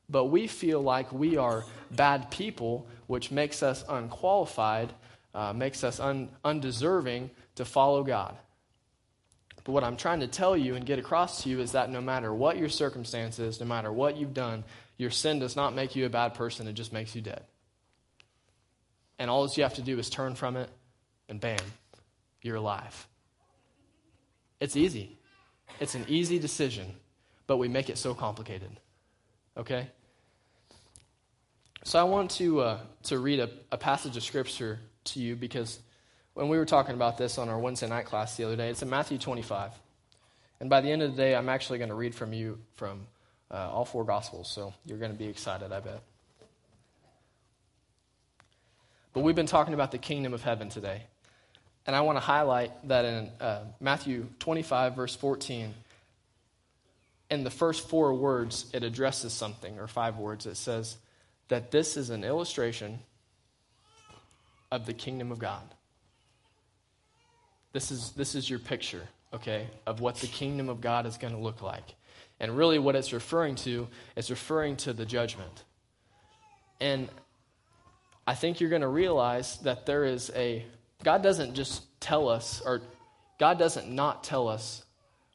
But 0.09 0.25
we 0.25 0.47
feel 0.47 0.81
like 0.81 1.11
we 1.11 1.35
are 1.35 1.65
bad 1.91 2.31
people, 2.31 2.87
which 3.09 3.31
makes 3.31 3.63
us 3.63 3.83
unqualified, 3.89 4.93
uh, 5.33 5.51
makes 5.51 5.83
us 5.83 5.99
un- 5.99 6.29
undeserving 6.45 7.31
to 7.55 7.65
follow 7.65 8.03
God. 8.03 8.37
But 9.63 9.71
what 9.71 9.83
I'm 9.83 9.97
trying 9.97 10.19
to 10.19 10.27
tell 10.27 10.55
you 10.55 10.75
and 10.75 10.85
get 10.85 10.99
across 10.99 11.41
to 11.41 11.49
you 11.49 11.59
is 11.59 11.71
that 11.71 11.89
no 11.89 12.01
matter 12.01 12.31
what 12.31 12.59
your 12.59 12.69
circumstances, 12.69 13.59
no 13.59 13.65
matter 13.65 13.91
what 13.91 14.15
you've 14.15 14.35
done, 14.35 14.63
your 14.97 15.09
sin 15.09 15.39
does 15.39 15.55
not 15.55 15.73
make 15.73 15.95
you 15.95 16.05
a 16.05 16.09
bad 16.09 16.35
person, 16.35 16.67
it 16.67 16.73
just 16.73 16.93
makes 16.93 17.15
you 17.15 17.21
dead. 17.23 17.41
And 19.17 19.27
all 19.27 19.49
you 19.55 19.63
have 19.63 19.73
to 19.73 19.81
do 19.81 19.97
is 19.97 20.11
turn 20.11 20.35
from 20.35 20.55
it, 20.55 20.69
and 21.27 21.39
bam, 21.39 21.57
you're 22.43 22.57
alive. 22.57 23.07
It's 24.59 24.75
easy. 24.75 25.17
It's 25.79 25.95
an 25.95 26.05
easy 26.07 26.37
decision, 26.37 26.93
but 27.47 27.57
we 27.57 27.69
make 27.69 27.89
it 27.89 27.97
so 27.97 28.13
complicated. 28.13 28.79
Okay? 29.57 29.87
So 31.83 31.99
I 31.99 32.03
want 32.03 32.31
to, 32.31 32.59
uh, 32.59 32.79
to 33.03 33.19
read 33.19 33.39
a, 33.39 33.49
a 33.71 33.77
passage 33.77 34.17
of 34.17 34.23
Scripture 34.23 34.79
to 35.05 35.19
you 35.19 35.35
because 35.35 35.79
when 36.33 36.49
we 36.49 36.57
were 36.57 36.65
talking 36.65 36.93
about 36.93 37.17
this 37.17 37.37
on 37.37 37.47
our 37.47 37.57
Wednesday 37.57 37.87
night 37.87 38.05
class 38.05 38.35
the 38.35 38.43
other 38.43 38.57
day, 38.57 38.69
it's 38.69 38.81
in 38.81 38.89
Matthew 38.89 39.17
25. 39.17 39.71
And 40.59 40.69
by 40.69 40.81
the 40.81 40.91
end 40.91 41.01
of 41.01 41.11
the 41.11 41.17
day, 41.17 41.35
I'm 41.35 41.47
actually 41.47 41.79
going 41.79 41.89
to 41.89 41.95
read 41.95 42.13
from 42.13 42.33
you 42.33 42.59
from 42.75 43.07
uh, 43.49 43.69
all 43.71 43.85
four 43.85 44.03
Gospels, 44.03 44.49
so 44.49 44.73
you're 44.85 44.97
going 44.97 45.11
to 45.11 45.17
be 45.17 45.27
excited, 45.27 45.71
I 45.71 45.79
bet. 45.79 46.01
But 49.13 49.21
we've 49.21 49.35
been 49.35 49.47
talking 49.47 49.73
about 49.73 49.91
the 49.91 49.97
kingdom 49.97 50.33
of 50.33 50.43
heaven 50.43 50.69
today. 50.69 51.03
And 51.87 51.95
I 51.95 52.01
want 52.01 52.17
to 52.17 52.21
highlight 52.21 52.87
that 52.89 53.05
in 53.05 53.31
uh, 53.39 53.63
Matthew 53.79 54.27
25, 54.39 54.95
verse 54.95 55.15
14, 55.15 55.73
in 57.31 57.43
the 57.43 57.49
first 57.49 57.87
four 57.87 58.13
words, 58.13 58.69
it 58.73 58.83
addresses 58.83 59.33
something, 59.33 59.79
or 59.79 59.87
five 59.87 60.17
words. 60.17 60.45
It 60.45 60.57
says 60.57 60.97
that 61.49 61.71
this 61.71 61.97
is 61.97 62.09
an 62.09 62.23
illustration 62.23 62.99
of 64.71 64.85
the 64.85 64.93
kingdom 64.93 65.31
of 65.31 65.39
God. 65.39 65.63
This 67.73 67.91
is, 67.91 68.11
this 68.11 68.35
is 68.35 68.49
your 68.49 68.59
picture, 68.59 69.07
okay, 69.33 69.67
of 69.85 69.99
what 69.99 70.15
the 70.15 70.27
kingdom 70.27 70.69
of 70.69 70.81
God 70.81 71.05
is 71.05 71.17
going 71.17 71.33
to 71.33 71.39
look 71.39 71.61
like. 71.61 71.95
And 72.39 72.55
really, 72.55 72.79
what 72.79 72.95
it's 72.95 73.11
referring 73.11 73.55
to 73.57 73.87
is 74.15 74.29
referring 74.29 74.77
to 74.77 74.93
the 74.93 75.05
judgment. 75.05 75.65
And 76.79 77.09
I 78.25 78.35
think 78.35 78.59
you're 78.59 78.69
going 78.69 78.81
to 78.81 78.87
realize 78.87 79.57
that 79.59 79.85
there 79.85 80.05
is 80.05 80.31
a, 80.35 80.65
God 81.03 81.21
doesn't 81.21 81.53
just 81.53 81.83
tell 81.99 82.29
us, 82.29 82.61
or 82.65 82.81
God 83.39 83.59
doesn't 83.59 83.89
not 83.89 84.23
tell 84.23 84.47
us 84.47 84.85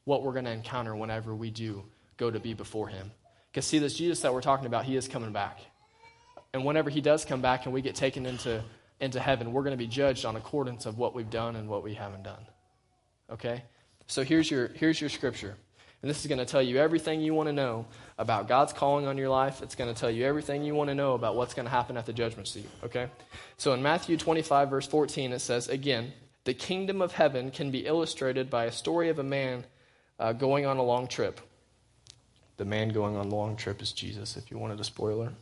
what 0.04 0.22
we're 0.22 0.32
going 0.32 0.44
to 0.46 0.50
encounter 0.52 0.96
whenever 0.96 1.34
we 1.34 1.50
do 1.50 1.84
go 2.16 2.30
to 2.30 2.40
be 2.40 2.54
before 2.54 2.88
Him. 2.88 3.10
Because, 3.50 3.66
see, 3.66 3.78
this 3.78 3.94
Jesus 3.94 4.20
that 4.22 4.32
we're 4.32 4.40
talking 4.40 4.66
about, 4.66 4.84
He 4.84 4.96
is 4.96 5.08
coming 5.08 5.32
back. 5.32 5.60
And 6.54 6.64
whenever 6.64 6.88
He 6.88 7.02
does 7.02 7.24
come 7.24 7.42
back 7.42 7.66
and 7.66 7.74
we 7.74 7.82
get 7.82 7.96
taken 7.96 8.24
into, 8.24 8.62
into 9.00 9.20
heaven, 9.20 9.52
we're 9.52 9.64
going 9.64 9.76
to 9.76 9.84
be 9.84 9.88
judged 9.88 10.24
on 10.24 10.36
accordance 10.36 10.86
of 10.86 10.96
what 10.96 11.14
we've 11.14 11.28
done 11.28 11.56
and 11.56 11.68
what 11.68 11.82
we 11.82 11.94
haven't 11.94 12.22
done. 12.22 12.46
Okay? 13.28 13.64
So 14.06 14.22
here's 14.22 14.50
your, 14.50 14.68
here's 14.68 15.00
your 15.00 15.10
scripture. 15.10 15.56
And 16.00 16.10
this 16.10 16.20
is 16.20 16.26
going 16.26 16.38
to 16.38 16.44
tell 16.44 16.62
you 16.62 16.76
everything 16.76 17.20
you 17.22 17.34
want 17.34 17.48
to 17.48 17.52
know 17.52 17.86
about 18.18 18.46
God's 18.46 18.72
calling 18.72 19.06
on 19.06 19.18
your 19.18 19.30
life. 19.30 19.62
It's 19.62 19.74
going 19.74 19.92
to 19.92 19.98
tell 19.98 20.10
you 20.10 20.24
everything 20.26 20.62
you 20.62 20.74
want 20.74 20.90
to 20.90 20.94
know 20.94 21.14
about 21.14 21.34
what's 21.34 21.54
going 21.54 21.64
to 21.64 21.70
happen 21.70 21.96
at 21.96 22.06
the 22.06 22.12
judgment 22.12 22.46
seat, 22.46 22.68
okay? 22.84 23.08
So 23.56 23.72
in 23.72 23.82
Matthew 23.82 24.16
25, 24.16 24.70
verse 24.70 24.86
14, 24.86 25.32
it 25.32 25.40
says, 25.40 25.68
Again, 25.68 26.12
the 26.44 26.54
kingdom 26.54 27.02
of 27.02 27.12
heaven 27.12 27.50
can 27.50 27.70
be 27.70 27.86
illustrated 27.86 28.48
by 28.48 28.66
a 28.66 28.72
story 28.72 29.08
of 29.08 29.18
a 29.18 29.24
man 29.24 29.64
uh, 30.20 30.32
going 30.34 30.66
on 30.66 30.76
a 30.76 30.82
long 30.82 31.08
trip. 31.08 31.40
The 32.58 32.64
man 32.64 32.90
going 32.90 33.16
on 33.16 33.26
a 33.26 33.34
long 33.34 33.56
trip 33.56 33.82
is 33.82 33.90
Jesus, 33.90 34.36
if 34.36 34.50
you 34.52 34.58
wanted 34.58 34.78
a 34.78 34.84
spoiler. 34.84 35.32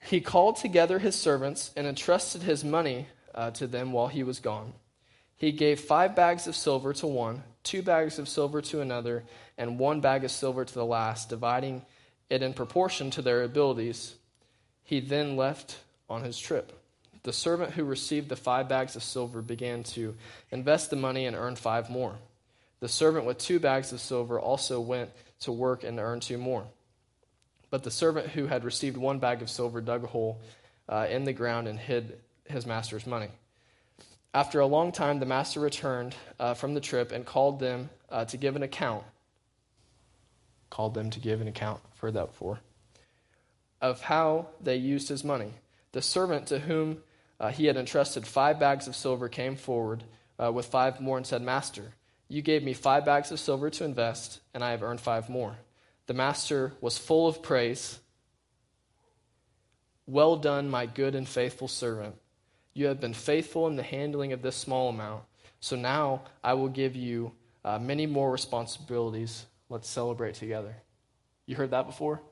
He 0.00 0.20
called 0.20 0.56
together 0.56 0.98
his 0.98 1.16
servants 1.16 1.70
and 1.76 1.86
entrusted 1.86 2.42
his 2.42 2.64
money 2.64 3.08
uh, 3.34 3.50
to 3.52 3.66
them 3.66 3.92
while 3.92 4.08
he 4.08 4.22
was 4.22 4.40
gone. 4.40 4.72
He 5.36 5.52
gave 5.52 5.80
five 5.80 6.16
bags 6.16 6.46
of 6.46 6.56
silver 6.56 6.92
to 6.94 7.06
one 7.06 7.42
two 7.68 7.82
bags 7.82 8.18
of 8.18 8.28
silver 8.28 8.62
to 8.62 8.80
another, 8.80 9.24
and 9.58 9.78
one 9.78 10.00
bag 10.00 10.24
of 10.24 10.30
silver 10.30 10.64
to 10.64 10.74
the 10.74 10.86
last, 10.86 11.28
dividing 11.28 11.82
it 12.30 12.42
in 12.42 12.54
proportion 12.54 13.10
to 13.10 13.20
their 13.20 13.42
abilities. 13.42 14.14
He 14.84 15.00
then 15.00 15.36
left 15.36 15.76
on 16.08 16.24
his 16.24 16.38
trip. 16.38 16.72
the 17.24 17.32
servant 17.32 17.72
who 17.72 17.84
received 17.84 18.30
the 18.30 18.36
five 18.36 18.70
bags 18.70 18.96
of 18.96 19.02
silver 19.02 19.42
began 19.42 19.82
to 19.82 20.14
invest 20.50 20.88
the 20.88 20.96
money 20.96 21.26
and 21.26 21.36
earn 21.36 21.56
five 21.56 21.90
more. 21.90 22.14
The 22.80 22.88
servant 22.88 23.26
with 23.26 23.36
two 23.36 23.60
bags 23.60 23.92
of 23.92 24.00
silver 24.00 24.40
also 24.40 24.80
went 24.80 25.10
to 25.40 25.52
work 25.52 25.84
and 25.84 25.98
earned 25.98 26.22
two 26.22 26.38
more. 26.38 26.64
But 27.70 27.82
the 27.82 27.90
servant 27.90 28.28
who 28.28 28.46
had 28.46 28.64
received 28.64 28.96
one 28.96 29.18
bag 29.18 29.42
of 29.42 29.50
silver 29.50 29.80
dug 29.80 30.04
a 30.04 30.06
hole 30.06 30.40
uh, 30.88 31.06
in 31.10 31.24
the 31.24 31.32
ground 31.32 31.68
and 31.68 31.78
hid 31.78 32.18
his 32.44 32.66
master's 32.66 33.06
money. 33.06 33.28
After 34.32 34.60
a 34.60 34.66
long 34.66 34.92
time, 34.92 35.20
the 35.20 35.26
master 35.26 35.60
returned 35.60 36.14
uh, 36.38 36.54
from 36.54 36.74
the 36.74 36.80
trip 36.80 37.12
and 37.12 37.24
called 37.26 37.60
them 37.60 37.90
uh, 38.10 38.24
to 38.26 38.36
give 38.36 38.56
an 38.56 38.62
account. 38.62 39.04
Called 40.70 40.94
them 40.94 41.10
to 41.10 41.20
give 41.20 41.40
an 41.40 41.48
account 41.48 41.80
for 41.94 42.10
that 42.10 42.34
for 42.34 42.60
of 43.80 44.00
how 44.00 44.46
they 44.60 44.76
used 44.76 45.08
his 45.08 45.24
money. 45.24 45.52
The 45.92 46.02
servant 46.02 46.46
to 46.48 46.58
whom 46.58 46.98
uh, 47.40 47.50
he 47.50 47.66
had 47.66 47.76
entrusted 47.76 48.26
five 48.26 48.58
bags 48.58 48.88
of 48.88 48.96
silver 48.96 49.28
came 49.28 49.56
forward 49.56 50.04
uh, 50.38 50.52
with 50.52 50.66
five 50.66 51.00
more 51.00 51.16
and 51.16 51.26
said, 51.26 51.42
Master, 51.42 51.92
you 52.28 52.42
gave 52.42 52.62
me 52.62 52.74
five 52.74 53.04
bags 53.04 53.30
of 53.30 53.40
silver 53.40 53.70
to 53.70 53.84
invest, 53.84 54.40
and 54.52 54.62
I 54.62 54.72
have 54.72 54.82
earned 54.82 55.00
five 55.00 55.28
more. 55.28 55.56
The 56.08 56.14
master 56.14 56.72
was 56.80 56.96
full 56.96 57.28
of 57.28 57.42
praise. 57.42 57.98
Well 60.06 60.36
done, 60.36 60.70
my 60.70 60.86
good 60.86 61.14
and 61.14 61.28
faithful 61.28 61.68
servant. 61.68 62.14
You 62.72 62.86
have 62.86 62.98
been 62.98 63.12
faithful 63.12 63.66
in 63.66 63.76
the 63.76 63.82
handling 63.82 64.32
of 64.32 64.40
this 64.40 64.56
small 64.56 64.88
amount. 64.88 65.24
So 65.60 65.76
now 65.76 66.22
I 66.42 66.54
will 66.54 66.68
give 66.68 66.96
you 66.96 67.32
uh, 67.62 67.78
many 67.78 68.06
more 68.06 68.32
responsibilities. 68.32 69.44
Let's 69.68 69.86
celebrate 69.86 70.36
together. 70.36 70.74
You 71.44 71.56
heard 71.56 71.72
that 71.72 71.86
before? 71.86 72.22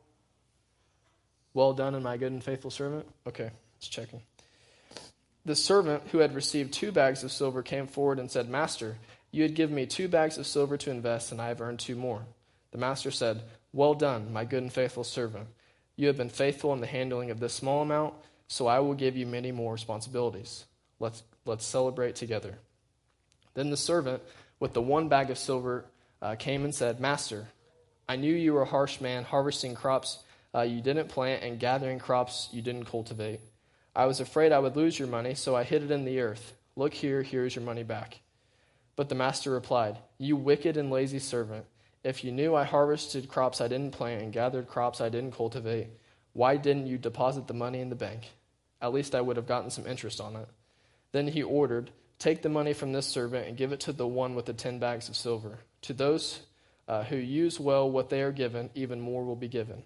Well 1.52 1.74
done, 1.74 1.94
and 1.94 2.02
my 2.02 2.16
good 2.16 2.32
and 2.32 2.42
faithful 2.42 2.70
servant? 2.70 3.06
Okay, 3.26 3.50
let's 3.74 3.88
check 3.88 4.10
in. 4.14 4.22
The 5.44 5.54
servant 5.54 6.02
who 6.12 6.18
had 6.18 6.34
received 6.34 6.72
two 6.72 6.92
bags 6.92 7.24
of 7.24 7.30
silver 7.30 7.62
came 7.62 7.88
forward 7.88 8.18
and 8.18 8.30
said, 8.30 8.48
Master, 8.48 8.96
you 9.32 9.42
had 9.42 9.54
given 9.54 9.76
me 9.76 9.84
two 9.84 10.08
bags 10.08 10.38
of 10.38 10.46
silver 10.46 10.78
to 10.78 10.90
invest, 10.90 11.30
and 11.30 11.42
I 11.42 11.48
have 11.48 11.60
earned 11.60 11.78
two 11.78 11.96
more. 11.96 12.22
The 12.72 12.78
master 12.78 13.10
said, 13.10 13.42
Well 13.76 13.92
done, 13.92 14.32
my 14.32 14.46
good 14.46 14.62
and 14.62 14.72
faithful 14.72 15.04
servant. 15.04 15.48
You 15.96 16.06
have 16.06 16.16
been 16.16 16.30
faithful 16.30 16.72
in 16.72 16.80
the 16.80 16.86
handling 16.86 17.30
of 17.30 17.40
this 17.40 17.52
small 17.52 17.82
amount, 17.82 18.14
so 18.48 18.66
I 18.66 18.78
will 18.80 18.94
give 18.94 19.18
you 19.18 19.26
many 19.26 19.52
more 19.52 19.74
responsibilities. 19.74 20.64
Let's, 20.98 21.22
let's 21.44 21.66
celebrate 21.66 22.16
together. 22.16 22.54
Then 23.52 23.68
the 23.68 23.76
servant 23.76 24.22
with 24.60 24.72
the 24.72 24.80
one 24.80 25.08
bag 25.08 25.28
of 25.28 25.36
silver 25.36 25.84
uh, 26.22 26.36
came 26.36 26.64
and 26.64 26.74
said, 26.74 27.00
Master, 27.00 27.48
I 28.08 28.16
knew 28.16 28.32
you 28.34 28.54
were 28.54 28.62
a 28.62 28.64
harsh 28.66 29.02
man, 29.02 29.24
harvesting 29.24 29.74
crops 29.74 30.20
uh, 30.54 30.62
you 30.62 30.80
didn't 30.80 31.08
plant 31.08 31.42
and 31.42 31.60
gathering 31.60 31.98
crops 31.98 32.48
you 32.52 32.62
didn't 32.62 32.86
cultivate. 32.86 33.40
I 33.94 34.06
was 34.06 34.20
afraid 34.20 34.52
I 34.52 34.58
would 34.58 34.74
lose 34.74 34.98
your 34.98 35.08
money, 35.08 35.34
so 35.34 35.54
I 35.54 35.64
hid 35.64 35.82
it 35.82 35.90
in 35.90 36.06
the 36.06 36.20
earth. 36.20 36.54
Look 36.76 36.94
here, 36.94 37.22
here 37.22 37.44
is 37.44 37.54
your 37.54 37.64
money 37.64 37.82
back. 37.82 38.20
But 38.96 39.10
the 39.10 39.14
master 39.14 39.50
replied, 39.50 39.98
You 40.16 40.34
wicked 40.34 40.78
and 40.78 40.90
lazy 40.90 41.18
servant. 41.18 41.66
If 42.06 42.22
you 42.22 42.30
knew 42.30 42.54
I 42.54 42.62
harvested 42.62 43.28
crops 43.28 43.60
I 43.60 43.66
didn't 43.66 43.90
plant 43.90 44.22
and 44.22 44.32
gathered 44.32 44.68
crops 44.68 45.00
I 45.00 45.08
didn't 45.08 45.34
cultivate, 45.34 45.88
why 46.34 46.56
didn't 46.56 46.86
you 46.86 46.98
deposit 46.98 47.48
the 47.48 47.54
money 47.54 47.80
in 47.80 47.88
the 47.88 47.96
bank? 47.96 48.30
At 48.80 48.92
least 48.92 49.12
I 49.12 49.20
would 49.20 49.36
have 49.36 49.48
gotten 49.48 49.70
some 49.70 49.88
interest 49.88 50.20
on 50.20 50.36
it. 50.36 50.48
Then 51.10 51.26
he 51.26 51.42
ordered, 51.42 51.90
Take 52.20 52.42
the 52.42 52.48
money 52.48 52.74
from 52.74 52.92
this 52.92 53.08
servant 53.08 53.48
and 53.48 53.56
give 53.56 53.72
it 53.72 53.80
to 53.80 53.92
the 53.92 54.06
one 54.06 54.36
with 54.36 54.46
the 54.46 54.52
ten 54.52 54.78
bags 54.78 55.08
of 55.08 55.16
silver. 55.16 55.58
To 55.82 55.92
those 55.92 56.42
uh, 56.86 57.02
who 57.02 57.16
use 57.16 57.58
well 57.58 57.90
what 57.90 58.08
they 58.08 58.22
are 58.22 58.30
given, 58.30 58.70
even 58.76 59.00
more 59.00 59.24
will 59.24 59.34
be 59.34 59.48
given 59.48 59.82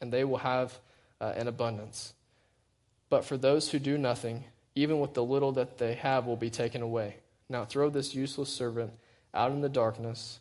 and 0.00 0.12
they 0.12 0.24
will 0.24 0.38
have 0.38 0.76
uh, 1.20 1.32
an 1.36 1.46
abundance. 1.46 2.12
But 3.08 3.24
for 3.24 3.36
those 3.36 3.70
who 3.70 3.78
do 3.78 3.96
nothing, 3.96 4.44
even 4.74 4.98
with 4.98 5.14
the 5.14 5.24
little 5.24 5.52
that 5.52 5.78
they 5.78 5.94
have 5.94 6.26
will 6.26 6.36
be 6.36 6.50
taken 6.50 6.82
away. 6.82 7.18
Now 7.48 7.64
throw 7.64 7.88
this 7.88 8.16
useless 8.16 8.48
servant 8.48 8.92
out 9.32 9.52
in 9.52 9.60
the 9.60 9.68
darkness, 9.68 10.40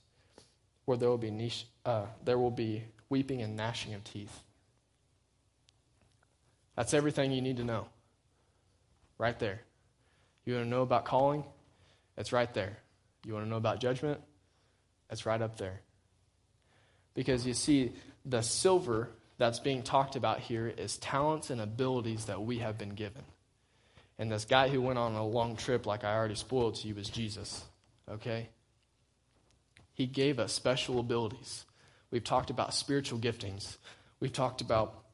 where 0.86 0.98
there 0.98 1.10
will 1.10 1.18
be 1.18 1.32
niche, 1.32 1.68
uh, 1.86 2.06
there 2.24 2.38
will 2.38 2.52
be 2.52 2.84
weeping 3.10 3.42
and 3.42 3.56
gnashing 3.56 3.94
of 3.94 4.04
teeth. 4.04 4.42
That's 6.76 6.94
everything 6.94 7.32
you 7.32 7.42
need 7.42 7.58
to 7.58 7.64
know. 7.64 7.88
Right 9.18 9.38
there. 9.40 9.62
You 10.46 10.56
want 10.56 10.66
to 10.66 10.70
know 10.70 10.82
about 10.82 11.06
calling? 11.06 11.44
It's 12.18 12.32
right 12.32 12.54
there. 12.54 12.78
You 13.26 13.34
want 13.34 13.46
to 13.46 13.50
know 13.50 13.58
about 13.58 13.80
judgment? 13.80 14.20
It's 15.10 15.26
right 15.26 15.42
up 15.42 15.58
there. 15.58 15.82
Because 17.14 17.46
you 17.46 17.54
see, 17.54 17.94
the 18.26 18.42
silver 18.42 19.10
that's 19.38 19.60
being 19.60 19.84
talked 19.84 20.16
about 20.16 20.40
here 20.40 20.68
is 20.68 20.98
talents 20.98 21.50
and 21.50 21.62
abilities 21.62 22.26
that 22.26 22.42
we 22.42 22.60
have 22.60 22.78
been 22.78 22.90
given. 22.90 23.24
And 24.18 24.32
this 24.32 24.46
guy 24.46 24.70
who 24.70 24.82
went 24.82 25.00
on 25.00 25.16
a 25.16 25.26
long 25.26 25.56
trip, 25.56 25.86
like 25.86 26.04
I 26.04 26.14
already 26.14 26.36
spoiled 26.36 26.76
to 26.76 26.88
you, 26.88 26.96
was 26.96 27.10
Jesus. 27.10 27.64
Okay? 28.10 28.50
He 29.96 30.06
gave 30.06 30.40
us 30.40 30.54
special 30.54 31.00
abilities. 31.00 31.66
We've 32.12 32.24
talked 32.24 32.50
about 32.50 32.74
spiritual 32.74 33.18
giftings. 33.18 33.78
We've 34.20 34.34
talked 34.34 34.62
about 34.62 35.06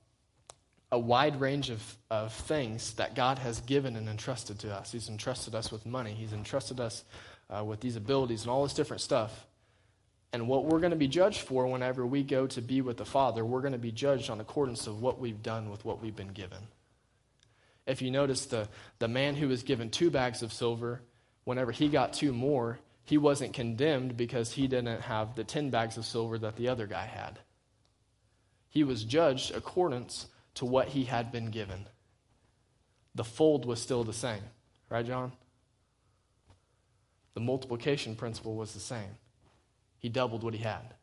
a 0.91 0.99
wide 0.99 1.39
range 1.39 1.69
of, 1.69 1.97
of 2.09 2.33
things 2.33 2.95
that 2.95 3.15
God 3.15 3.37
has 3.39 3.61
given 3.61 3.95
and 3.95 4.09
entrusted 4.09 4.59
to 4.59 4.73
us. 4.73 4.91
He's 4.91 5.07
entrusted 5.07 5.55
us 5.55 5.71
with 5.71 5.85
money, 5.85 6.13
He's 6.13 6.33
entrusted 6.33 6.79
us 6.79 7.05
uh, 7.49 7.63
with 7.63 7.79
these 7.79 7.95
abilities 7.95 8.41
and 8.41 8.51
all 8.51 8.63
this 8.63 8.73
different 8.73 9.01
stuff. 9.01 9.47
And 10.33 10.47
what 10.47 10.65
we're 10.65 10.79
going 10.79 10.91
to 10.91 10.97
be 10.97 11.09
judged 11.09 11.41
for 11.41 11.67
whenever 11.67 12.05
we 12.05 12.23
go 12.23 12.47
to 12.47 12.61
be 12.61 12.81
with 12.81 12.97
the 12.97 13.05
Father, 13.05 13.45
we're 13.45 13.61
going 13.61 13.73
to 13.73 13.79
be 13.79 13.91
judged 13.91 14.29
on 14.29 14.39
accordance 14.39 14.87
of 14.87 15.01
what 15.01 15.19
we've 15.19 15.43
done 15.43 15.69
with 15.69 15.85
what 15.85 16.01
we've 16.01 16.15
been 16.15 16.31
given. 16.31 16.59
If 17.85 18.01
you 18.01 18.11
notice, 18.11 18.45
the, 18.45 18.67
the 18.99 19.09
man 19.09 19.35
who 19.35 19.49
was 19.49 19.63
given 19.63 19.89
two 19.89 20.09
bags 20.09 20.41
of 20.41 20.53
silver, 20.53 21.01
whenever 21.43 21.71
he 21.71 21.89
got 21.89 22.13
two 22.13 22.31
more, 22.31 22.79
he 23.03 23.17
wasn't 23.17 23.53
condemned 23.53 24.15
because 24.17 24.53
he 24.53 24.67
didn't 24.67 25.01
have 25.01 25.35
the 25.35 25.43
10 25.43 25.69
bags 25.69 25.97
of 25.97 26.05
silver 26.05 26.37
that 26.37 26.55
the 26.55 26.67
other 26.67 26.87
guy 26.87 27.05
had. 27.05 27.39
He 28.69 28.83
was 28.83 29.03
judged 29.03 29.53
accordance 29.53 30.27
to 30.55 30.65
what 30.65 30.89
he 30.89 31.05
had 31.05 31.31
been 31.31 31.51
given. 31.51 31.87
The 33.15 33.23
fold 33.23 33.65
was 33.65 33.81
still 33.81 34.03
the 34.03 34.13
same, 34.13 34.43
right, 34.89 35.05
John? 35.05 35.33
The 37.33 37.41
multiplication 37.41 38.15
principle 38.15 38.55
was 38.55 38.73
the 38.73 38.79
same. 38.79 39.17
He 39.99 40.09
doubled 40.09 40.43
what 40.43 40.53
he 40.53 40.63
had. 40.63 40.93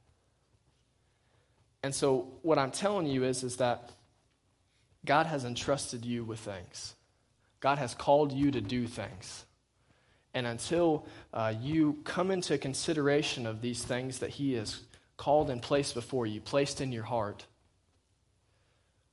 And 1.82 1.94
so 1.94 2.28
what 2.42 2.58
I'm 2.58 2.70
telling 2.70 3.06
you 3.06 3.24
is, 3.24 3.42
is 3.42 3.56
that 3.56 3.90
God 5.04 5.26
has 5.26 5.44
entrusted 5.44 6.04
you 6.04 6.24
with 6.24 6.40
things. 6.40 6.94
God 7.60 7.78
has 7.78 7.94
called 7.94 8.32
you 8.32 8.50
to 8.50 8.60
do 8.60 8.86
things. 8.86 9.44
And 10.34 10.46
until 10.46 11.06
uh, 11.32 11.54
you 11.60 11.98
come 12.04 12.30
into 12.30 12.58
consideration 12.58 13.46
of 13.46 13.60
these 13.60 13.82
things 13.82 14.18
that 14.18 14.30
He 14.30 14.54
has 14.54 14.80
called 15.16 15.50
and 15.50 15.60
placed 15.60 15.94
before 15.94 16.26
you, 16.26 16.40
placed 16.40 16.80
in 16.80 16.92
your 16.92 17.04
heart, 17.04 17.46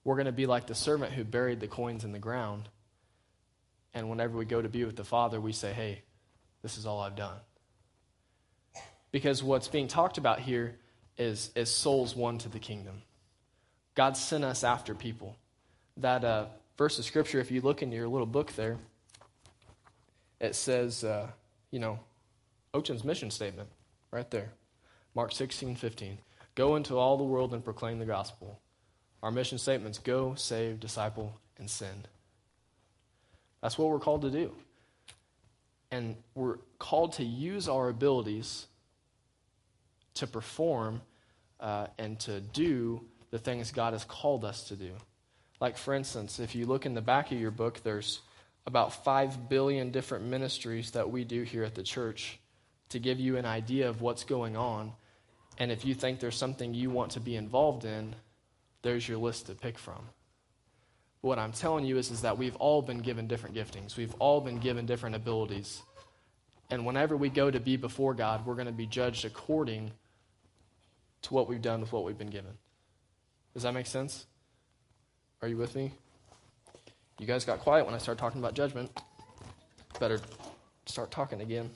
we're 0.04 0.16
going 0.16 0.28
to 0.28 0.32
be 0.32 0.46
like 0.46 0.68
the 0.68 0.76
servant 0.76 1.14
who 1.14 1.24
buried 1.24 1.60
the 1.60 1.68
coins 1.68 2.04
in 2.04 2.12
the 2.12 2.20
ground. 2.20 2.70
And 3.94 4.10
whenever 4.10 4.38
we 4.38 4.46
go 4.46 4.62
to 4.62 4.70
be 4.70 4.84
with 4.84 4.96
the 4.96 5.04
Father, 5.04 5.42
we 5.42 5.52
say, 5.52 5.74
hey, 5.74 6.04
this 6.62 6.78
is 6.78 6.86
all 6.86 7.00
I've 7.00 7.16
done. 7.16 7.38
Because 9.12 9.42
what's 9.42 9.68
being 9.68 9.88
talked 9.88 10.18
about 10.18 10.40
here 10.40 10.76
is, 11.18 11.50
is 11.56 11.70
souls 11.72 12.16
won 12.16 12.38
to 12.40 12.50
the 12.50 12.60
kingdom. 12.60 13.02
God 13.96 14.18
sent 14.18 14.44
us 14.44 14.64
after 14.64 14.94
people. 14.94 15.38
That 15.98 16.26
uh, 16.26 16.46
verse 16.78 17.00
of 17.00 17.06
scripture, 17.06 17.40
if 17.40 17.50
you 17.50 17.62
look 17.62 17.82
in 17.82 17.92
your 17.92 18.08
little 18.08 18.28
book 18.28 18.52
there, 18.54 18.78
it 20.46 20.56
says, 20.56 21.04
uh, 21.04 21.28
you 21.72 21.80
know, 21.80 22.00
Ocean's 22.74 23.04
mission 23.04 23.32
statement 23.32 23.70
right 24.12 24.30
there. 24.32 24.52
Mark 25.14 25.32
16, 25.32 25.76
15. 25.76 26.18
Go 26.56 26.76
into 26.76 26.98
all 26.98 27.18
the 27.18 27.24
world 27.24 27.54
and 27.54 27.64
proclaim 27.64 28.00
the 28.00 28.06
gospel. 28.06 28.60
Our 29.24 29.32
mission 29.32 29.58
statements 29.58 29.98
go, 29.98 30.36
save, 30.36 30.80
disciple, 30.80 31.40
and 31.58 31.70
send. 31.70 32.08
That's 33.62 33.78
what 33.78 33.90
we're 33.90 34.00
called 34.00 34.22
to 34.22 34.30
do. 34.30 34.54
And 35.92 36.16
we're 36.34 36.58
called 36.80 37.14
to 37.14 37.24
use 37.24 37.68
our 37.68 37.90
abilities 37.90 38.68
to 40.16 40.28
perform 40.28 41.02
uh, 41.60 41.88
and 41.98 42.20
to 42.22 42.42
do 42.42 43.02
the 43.32 43.40
things 43.40 43.72
God 43.72 43.94
has 43.94 44.04
called 44.04 44.46
us 44.46 44.68
to 44.70 44.76
do. 44.76 44.92
Like, 45.60 45.78
for 45.78 45.94
instance, 45.94 46.40
if 46.40 46.54
you 46.56 46.66
look 46.66 46.86
in 46.86 46.94
the 46.94 47.02
back 47.02 47.32
of 47.32 47.40
your 47.40 47.52
book, 47.52 47.82
there's 47.84 48.20
about 48.68 49.04
5 49.04 49.48
billion 49.50 49.92
different 49.92 50.26
ministries 50.26 50.92
that 50.92 51.10
we 51.10 51.24
do 51.24 51.44
here 51.44 51.64
at 51.64 51.76
the 51.76 51.84
church 51.84 52.40
to 52.90 53.00
give 53.00 53.20
you 53.20 53.38
an 53.38 53.46
idea 53.46 53.90
of 53.90 54.02
what's 54.02 54.24
going 54.24 54.56
on. 54.58 54.92
And 55.58 55.72
if 55.72 55.86
you 55.86 55.94
think 55.94 56.20
there's 56.20 56.36
something 56.36 56.74
you 56.74 56.90
want 56.90 57.12
to 57.12 57.20
be 57.20 57.36
involved 57.36 57.86
in, 57.86 58.16
there's 58.82 59.08
your 59.08 59.18
list 59.18 59.48
to 59.48 59.56
pick 59.56 59.78
from. 59.78 60.02
But 61.22 61.28
what 61.30 61.40
I'm 61.40 61.52
telling 61.52 61.86
you 61.86 61.98
is, 61.98 62.12
is 62.12 62.22
that 62.22 62.38
we've 62.38 62.56
all 62.58 62.82
been 62.82 63.00
given 63.00 63.28
different 63.28 63.56
giftings, 63.56 63.98
we've 63.98 64.16
all 64.20 64.42
been 64.42 64.60
given 64.60 64.86
different 64.86 65.16
abilities. 65.16 65.82
And 66.72 66.86
whenever 66.86 67.16
we 67.16 67.30
go 67.30 67.52
to 67.52 67.60
be 67.60 67.78
before 67.78 68.16
God, 68.16 68.46
we're 68.46 68.56
going 68.56 68.66
to 68.66 68.74
be 68.74 68.88
judged 68.88 69.24
according 69.24 69.92
to 71.22 71.34
what 71.34 71.48
we've 71.48 71.62
done 71.62 71.82
with 71.82 71.92
what 71.94 72.04
we've 72.04 72.18
been 72.18 72.32
given. 72.32 72.58
Does 73.54 73.64
that 73.64 73.74
make 73.74 73.86
sense? 73.86 74.26
Are 75.42 75.48
you 75.48 75.58
with 75.58 75.76
me? 75.76 75.92
You 77.20 77.26
guys 77.26 77.46
got 77.46 77.60
quiet 77.60 77.86
when 77.86 77.96
I 77.96 77.98
started 77.98 78.20
talking 78.20 78.42
about 78.42 78.56
judgment. 78.56 78.92
Better 80.00 80.20
start 80.86 81.12
talking 81.12 81.42
again. 81.42 81.70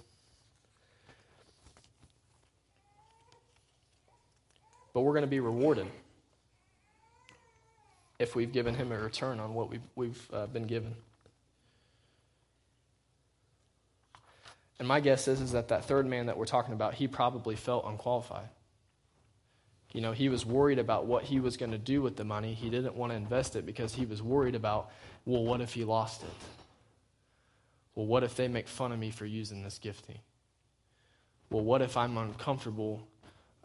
But 4.94 5.02
we're 5.02 5.14
going 5.14 5.24
to 5.24 5.28
be 5.28 5.40
rewarded 5.40 5.88
if 8.20 8.36
we've 8.36 8.52
given 8.52 8.76
him 8.76 8.92
a 8.92 9.00
return 9.00 9.40
on 9.40 9.54
what 9.54 9.70
we've, 9.70 9.82
we've 9.96 10.30
uh, 10.34 10.48
been 10.48 10.68
given. 10.68 10.94
And 14.78 14.88
my 14.88 15.00
guess 15.00 15.28
is, 15.30 15.40
is 15.40 15.54
that 15.54 15.70
that 15.70 15.86
third 15.86 16.06
man 16.06 16.26
that 16.26 16.38
we're 16.38 16.46
talking 16.46 16.74
about, 16.74 16.96
he 16.96 17.08
probably 17.08 17.56
felt 17.56 17.86
unqualified. 17.86 18.50
You 19.94 20.02
know, 20.02 20.12
he 20.12 20.30
was 20.30 20.46
worried 20.46 20.78
about 20.78 21.08
what 21.08 21.24
he 21.24 21.40
was 21.40 21.58
going 21.58 21.72
to 21.72 21.78
do 21.78 22.02
with 22.02 22.16
the 22.16 22.24
money. 22.24 22.54
He 22.54 22.70
didn't 22.70 22.96
want 22.96 23.12
to 23.12 23.16
invest 23.16 23.56
it 23.56 23.66
because 23.66 23.94
he 23.94 24.06
was 24.06 24.22
worried 24.22 24.56
about, 24.56 24.92
well, 25.26 25.44
what 25.44 25.62
if 25.62 25.74
he 25.74 25.84
lost 25.84 26.22
it? 26.22 26.30
Well, 27.96 28.06
what 28.06 28.24
if 28.24 28.36
they 28.36 28.48
make 28.48 28.68
fun 28.68 28.92
of 28.92 29.00
me 29.00 29.10
for 29.10 29.26
using 29.26 29.64
this 29.64 29.80
gifting? 29.80 30.20
Well, 31.50 31.64
what 31.64 31.82
if 31.82 31.98
I'm 31.98 32.18
uncomfortable 32.18 33.08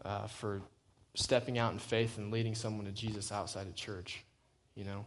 uh, 0.03 0.27
for 0.27 0.61
stepping 1.13 1.59
out 1.59 1.73
in 1.73 1.79
faith 1.79 2.17
and 2.17 2.31
leading 2.31 2.55
someone 2.55 2.85
to 2.85 2.91
Jesus 2.91 3.31
outside 3.31 3.67
of 3.67 3.75
church? 3.75 4.23
You 4.73 4.83
know, 4.83 5.05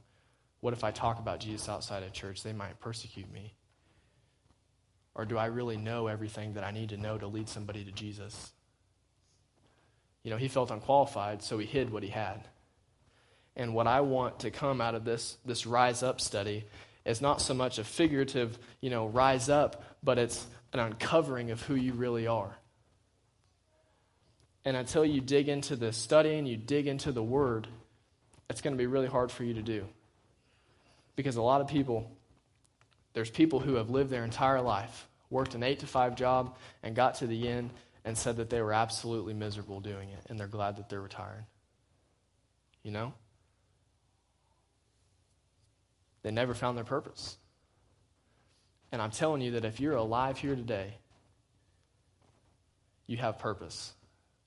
what 0.61 0.73
if 0.73 0.85
I 0.85 0.93
talk 0.93 1.19
about 1.19 1.41
Jesus 1.41 1.69
outside 1.69 2.05
of 2.05 2.13
church? 2.13 2.45
They 2.45 2.53
might 2.53 2.79
persecute 2.79 3.31
me. 3.33 3.55
Or 5.17 5.25
do 5.25 5.37
I 5.37 5.47
really 5.47 5.77
know 5.77 6.07
everything 6.07 6.55
that 6.55 6.63
I 6.63 6.71
need 6.71 6.91
to 6.91 6.97
know 6.97 7.19
to 7.19 7.27
lead 7.27 7.49
somebody 7.49 7.85
to 7.85 7.91
Jesus? 7.91 8.53
You 10.29 10.35
know, 10.35 10.39
he 10.39 10.49
felt 10.49 10.71
unqualified, 10.71 11.43
so 11.43 11.57
he 11.57 11.65
hid 11.65 11.89
what 11.89 12.03
he 12.03 12.11
had. 12.11 12.47
And 13.57 13.73
what 13.73 13.87
I 13.87 14.03
want 14.03 14.41
to 14.41 14.51
come 14.51 14.79
out 14.79 14.95
of 14.95 15.03
this, 15.03 15.39
this 15.47 15.65
rise 15.65 16.03
up 16.03 16.21
study 16.21 16.67
is 17.07 17.23
not 17.23 17.41
so 17.41 17.55
much 17.55 17.79
a 17.79 17.85
figurative, 17.85 18.59
you 18.83 18.91
know, 18.91 19.07
rise 19.07 19.49
up, 19.49 19.83
but 20.03 20.19
it's 20.19 20.47
an 20.75 20.81
uncovering 20.81 21.51
of 21.51 21.63
who 21.63 21.77
you 21.77 21.95
really 21.95 22.27
are. 22.27 22.55
And 24.67 24.77
until 24.77 25.03
you 25.03 25.23
dig 25.23 25.49
into 25.49 25.77
the 25.77 25.95
study 25.95 26.35
and 26.35 26.47
you 26.47 26.59
dig 26.59 26.89
into 26.89 27.11
the 27.11 27.23
word, 27.23 27.67
it's 28.51 28.61
going 28.61 28.75
to 28.75 28.79
be 28.79 28.87
really 28.87 29.09
hard 29.09 29.33
for 29.33 29.45
you 29.45 29.55
to 29.55 29.63
do. 29.63 29.87
Because 31.17 31.37
a 31.37 31.43
lot 31.43 31.63
of 31.63 31.69
people, 31.69 32.13
there's 33.15 33.31
people 33.31 33.61
who 33.61 33.77
have 33.77 33.89
lived 33.89 34.11
their 34.11 34.25
entire 34.25 34.61
life, 34.61 35.09
worked 35.31 35.55
an 35.55 35.63
eight 35.63 35.79
to 35.79 35.87
five 35.87 36.17
job, 36.17 36.55
and 36.83 36.95
got 36.95 37.15
to 37.15 37.27
the 37.27 37.49
end 37.49 37.71
and 38.09 38.17
said 38.17 38.39
that 38.39 38.49
they 38.49 38.63
were 38.63 38.73
absolutely 38.73 39.35
miserable 39.35 39.81
doing 39.81 40.09
it, 40.09 40.21
and 40.31 40.41
they're 40.41 40.47
glad 40.47 40.79
that 40.79 40.89
they're 40.89 40.99
retired. 40.99 41.45
You 42.83 42.91
know? 42.91 43.13
They 46.23 46.31
never 46.31 46.55
found 46.55 46.79
their 46.79 46.87
purpose. 46.87 47.37
And 48.93 49.03
I'm 49.03 49.11
telling 49.11 49.43
you 49.43 49.51
that 49.51 49.67
if 49.67 49.79
you're 49.79 49.95
alive 49.95 50.39
here 50.39 50.57
today, 50.57 50.95
you 53.07 53.19
have 53.19 53.39
purpose. 53.39 53.93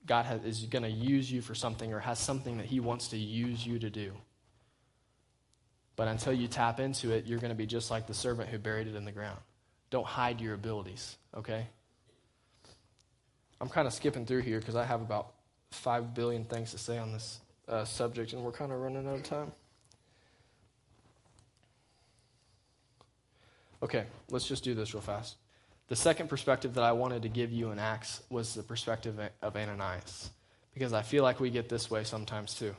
God 0.08 0.26
has, 0.26 0.44
is 0.44 0.66
going 0.66 0.82
to 0.82 0.90
use 0.90 1.32
you 1.32 1.42
for 1.42 1.54
something 1.54 1.94
or 1.94 2.00
has 2.00 2.18
something 2.18 2.58
that 2.58 2.66
He 2.66 2.80
wants 2.80 3.10
to 3.10 3.18
use 3.18 3.64
you 3.64 3.78
to 3.78 3.92
do. 3.92 4.14
But 5.96 6.08
until 6.08 6.34
you 6.34 6.48
tap 6.48 6.80
into 6.80 7.12
it, 7.12 7.28
you're 7.28 7.38
going 7.38 7.50
to 7.50 7.56
be 7.56 7.68
just 7.68 7.92
like 7.92 8.08
the 8.08 8.16
servant 8.16 8.50
who 8.50 8.58
buried 8.58 8.88
it 8.88 8.96
in 8.96 9.06
the 9.06 9.12
ground. 9.12 9.40
Don't 9.92 10.08
hide 10.08 10.42
your 10.42 10.56
abilities, 10.56 11.16
okay? 11.38 11.68
I'm 13.62 13.70
kind 13.70 13.88
of 13.88 13.94
skipping 13.94 14.26
through 14.26 14.42
here 14.42 14.60
because 14.60 14.76
I 14.76 14.84
have 14.84 15.02
about 15.02 15.34
5 15.70 16.16
billion 16.16 16.46
things 16.46 16.72
to 16.72 16.80
say 16.80 16.98
on 16.98 17.14
this 17.14 17.40
uh, 17.70 17.86
subject, 17.86 18.34
and 18.34 18.44
we're 18.44 18.52
kind 18.52 18.72
of 18.72 18.80
running 18.80 19.08
out 19.08 19.14
of 19.14 19.24
time. 19.24 19.52
Okay, 23.84 24.06
let's 24.32 24.48
just 24.48 24.64
do 24.64 24.74
this 24.74 24.96
real 24.96 25.02
fast. 25.02 25.36
The 25.90 25.96
second 25.96 26.28
perspective 26.28 26.74
that 26.74 26.84
I 26.84 26.92
wanted 26.92 27.22
to 27.22 27.30
give 27.30 27.52
you 27.52 27.70
in 27.70 27.78
Acts 27.78 28.24
was 28.32 28.56
the 28.56 28.64
perspective 28.64 29.20
of 29.44 29.56
Ananias, 29.56 30.32
because 30.74 30.92
I 30.92 31.04
feel 31.04 31.22
like 31.22 31.40
we 31.40 31.52
get 31.52 31.70
this 31.70 31.92
way 31.92 32.04
sometimes 32.04 32.56
too. 32.56 32.76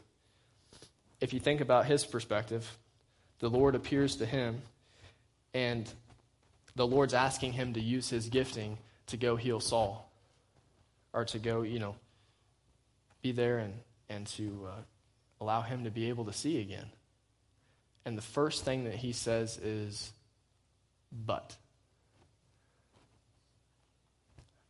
If 1.21 1.33
you 1.33 1.39
think 1.39 1.61
about 1.61 1.87
his 1.87 2.05
perspective, 2.05 2.77
the 3.39 3.49
Lord 3.49 3.77
appears 3.77 4.17
to 4.17 4.27
him, 4.27 4.63
and 5.55 5.89
the 6.75 6.87
Lord's 6.87 7.15
asking 7.15 7.53
him 7.53 7.73
to 7.75 7.81
use 7.81 8.11
his 8.11 8.29
gifting 8.29 8.79
to 9.07 9.17
go 9.17 9.37
heal 9.37 9.61
Saul, 9.61 10.12
or 11.13 11.25
to 11.27 11.39
go, 11.39 11.63
you 11.63 11.79
know, 11.79 11.95
be 13.21 13.33
there 13.33 13.59
and, 13.59 13.75
and 14.09 14.27
to 14.27 14.69
uh, 14.69 14.81
allow 15.41 15.61
him 15.61 15.85
to 15.85 15.91
be 15.91 16.09
able 16.09 16.25
to 16.25 16.33
see 16.33 16.61
again. 16.61 16.87
And 18.05 18.19
the 18.19 18.23
first 18.23 18.65
thing 18.65 18.85
that 18.85 18.95
he 18.95 19.13
says 19.13 19.59
is, 19.59 20.13
but. 21.13 21.57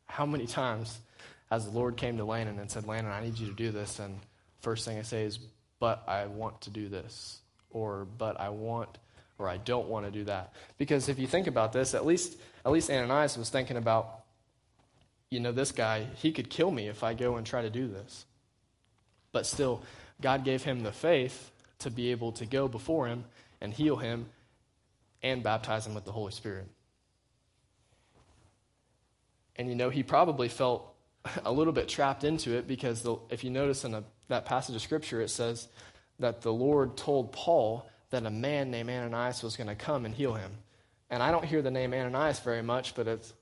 How 0.07 0.27
many 0.27 0.47
times 0.47 0.99
has 1.51 1.65
the 1.65 1.71
Lord 1.71 1.97
came 1.97 2.19
to 2.19 2.25
Landon 2.25 2.59
and 2.59 2.71
said, 2.71 2.87
Landon, 2.87 3.13
I 3.13 3.23
need 3.23 3.39
you 3.39 3.47
to 3.47 3.55
do 3.55 3.71
this, 3.71 3.99
and 3.99 4.19
first 4.61 4.85
thing 4.85 4.99
I 4.99 5.03
say 5.03 5.25
is, 5.25 5.39
but 5.79 6.03
I 6.07 6.27
want 6.27 6.61
to 6.63 6.71
do 6.71 6.89
this, 6.89 7.41
or 7.71 8.07
but 8.17 8.41
I 8.41 8.51
want, 8.51 8.99
or 9.39 9.49
I 9.49 9.57
don't 9.57 9.89
want 9.89 10.07
to 10.07 10.13
do 10.13 10.25
that. 10.25 10.55
Because 10.79 11.09
if 11.09 11.19
you 11.19 11.27
think 11.27 11.47
about 11.47 11.73
this, 11.73 11.95
at 11.95 12.07
least 12.07 12.39
at 12.65 12.73
least 12.73 12.91
Ananias 12.91 13.37
was 13.37 13.51
thinking 13.51 13.77
about, 13.77 14.22
you 15.33 15.41
know, 15.41 15.51
this 15.51 15.73
guy, 15.73 16.07
he 16.17 16.31
could 16.31 16.51
kill 16.51 16.71
me 16.71 16.89
if 16.89 17.03
I 17.03 17.15
go 17.15 17.37
and 17.37 17.47
try 17.47 17.63
to 17.63 17.71
do 17.71 17.89
this. 17.89 18.27
But 19.33 19.47
still, 19.47 19.83
God 20.21 20.45
gave 20.45 20.63
him 20.63 20.83
the 20.83 20.93
faith 20.93 21.51
to 21.79 21.91
be 21.91 22.11
able 22.11 22.33
to 22.33 22.45
go 22.45 22.69
before 22.69 23.07
him 23.07 23.25
and 23.59 23.73
heal 23.73 23.97
him 23.97 24.27
and 25.23 25.43
baptize 25.43 25.87
him 25.87 25.95
with 25.95 26.05
the 26.05 26.13
Holy 26.13 26.33
Spirit. 26.33 26.67
And 29.57 29.71
you 29.71 29.75
know, 29.75 29.89
he 29.89 30.03
probably 30.03 30.49
felt 30.49 30.95
a 31.47 31.51
little 31.51 31.73
bit 31.73 31.89
trapped 31.89 32.25
into 32.25 32.53
it 32.53 32.69
because 32.69 33.01
the, 33.01 33.17
if 33.31 33.43
you 33.43 33.49
notice 33.49 33.87
in 33.87 33.95
a, 33.95 34.05
that 34.29 34.45
passage 34.45 34.77
of 34.77 34.83
Scripture, 34.83 35.23
it 35.23 35.31
says 35.31 35.67
that 36.19 36.43
the 36.43 36.53
Lord 36.53 36.99
told 36.99 37.33
Paul 37.33 37.89
that 38.11 38.27
a 38.27 38.31
man 38.31 38.71
named 38.71 38.91
Ananias 38.91 39.43
was 39.43 39.57
going 39.57 39.69
to 39.69 39.75
come 39.75 40.05
and 40.05 40.15
heal 40.15 40.35
him. 40.35 40.53
And 41.09 41.23
I 41.23 41.31
don't 41.31 41.47
hear 41.47 41.63
the 41.63 41.71
name 41.71 41.95
Ananias 41.95 42.41
very 42.41 42.63
much, 42.63 42.95
but 42.95 43.09
it's, 43.09 43.33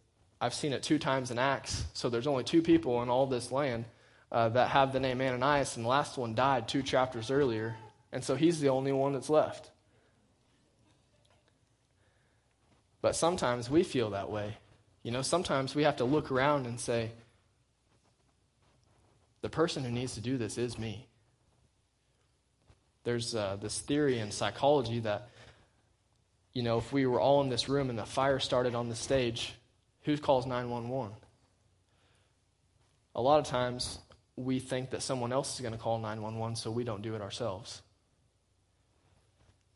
I've 0.41 0.55
seen 0.55 0.73
it 0.73 0.83
two 0.83 0.99
times 0.99 1.31
in 1.31 1.39
Acts. 1.39 1.85
So 1.93 2.09
there's 2.09 2.27
only 2.27 2.45
two 2.45 2.63
people 2.63 3.03
in 3.03 3.11
all 3.11 3.27
this 3.27 3.53
land 3.53 3.85
uh, 4.33 4.49
that 4.51 4.71
have 4.71 4.93
the 4.93 5.01
name 5.01 5.21
Ananias, 5.21 5.77
and 5.77 5.85
the 5.85 5.91
last 5.91 6.17
one 6.17 6.35
died 6.35 6.67
two 6.67 6.83
chapters 6.83 7.31
earlier. 7.31 7.77
And 8.13 8.25
so 8.25 8.37
he's 8.37 8.61
the 8.61 8.71
only 8.71 8.93
one 8.93 9.13
that's 9.13 9.29
left. 9.29 9.71
But 13.03 13.17
sometimes 13.17 13.69
we 13.71 13.83
feel 13.83 14.11
that 14.11 14.31
way. 14.31 14.57
You 15.03 15.11
know, 15.11 15.23
sometimes 15.23 15.75
we 15.75 15.85
have 15.85 15.97
to 15.97 16.05
look 16.05 16.31
around 16.31 16.67
and 16.67 16.79
say, 16.79 17.11
the 19.43 19.49
person 19.49 19.85
who 19.85 19.91
needs 19.91 20.15
to 20.15 20.21
do 20.21 20.37
this 20.37 20.59
is 20.59 20.79
me. 20.79 21.07
There's 23.05 23.35
uh, 23.35 23.57
this 23.61 23.79
theory 23.79 24.19
in 24.19 24.31
psychology 24.31 25.01
that, 25.01 25.31
you 26.53 26.63
know, 26.63 26.77
if 26.77 26.93
we 26.93 27.07
were 27.07 27.21
all 27.21 27.41
in 27.41 27.49
this 27.49 27.69
room 27.69 27.89
and 27.89 27.99
the 27.99 28.05
fire 28.05 28.39
started 28.39 28.75
on 28.75 28.91
the 28.91 28.95
stage, 28.95 29.55
who 30.03 30.17
calls 30.17 30.47
911? 30.47 31.15
A 33.15 33.21
lot 33.21 33.39
of 33.39 33.47
times 33.47 33.99
we 34.37 34.59
think 34.59 34.91
that 34.91 35.03
someone 35.03 35.33
else 35.33 35.55
is 35.55 35.61
going 35.61 35.73
to 35.73 35.79
call 35.79 35.99
911, 35.99 36.57
so 36.57 36.71
we 36.71 36.85
don't 36.85 37.03
do 37.03 37.15
it 37.15 37.21
ourselves. 37.21 37.83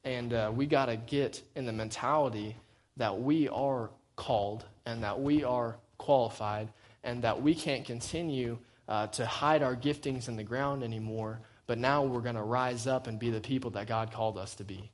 And 0.04 0.32
uh, 0.32 0.52
we 0.54 0.66
got 0.66 0.86
to 0.86 0.96
get 0.96 1.42
in 1.54 1.66
the 1.66 1.72
mentality 1.72 2.56
that 2.96 3.20
we 3.20 3.48
are 3.48 3.90
called 4.16 4.64
and 4.86 5.02
that 5.02 5.20
we 5.20 5.44
are 5.44 5.76
qualified 5.98 6.68
and 7.02 7.22
that 7.22 7.42
we 7.42 7.54
can't 7.54 7.84
continue 7.84 8.58
uh, 8.88 9.06
to 9.08 9.26
hide 9.26 9.62
our 9.62 9.74
giftings 9.74 10.28
in 10.28 10.36
the 10.36 10.42
ground 10.42 10.82
anymore, 10.82 11.40
but 11.66 11.78
now 11.78 12.02
we're 12.02 12.20
going 12.20 12.34
to 12.34 12.42
rise 12.42 12.86
up 12.86 13.06
and 13.06 13.18
be 13.18 13.30
the 13.30 13.40
people 13.40 13.70
that 13.70 13.86
God 13.86 14.12
called 14.12 14.36
us 14.38 14.54
to 14.56 14.64
be. 14.64 14.90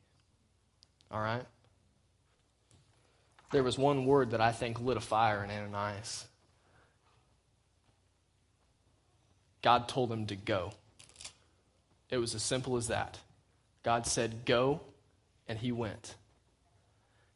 All 1.10 1.20
right? 1.20 1.44
There 3.50 3.62
was 3.62 3.78
one 3.78 4.06
word 4.06 4.30
that 4.30 4.40
I 4.40 4.52
think 4.52 4.80
lit 4.80 4.96
a 4.96 5.00
fire 5.00 5.42
in 5.42 5.50
Ananias. 5.50 6.26
God 9.62 9.88
told 9.88 10.10
him 10.10 10.26
to 10.26 10.36
go. 10.36 10.72
It 12.08 12.18
was 12.18 12.34
as 12.34 12.42
simple 12.42 12.76
as 12.76 12.88
that. 12.88 13.18
God 13.82 14.06
said, 14.06 14.44
Go, 14.44 14.80
and 15.48 15.58
he 15.58 15.72
went. 15.72 16.14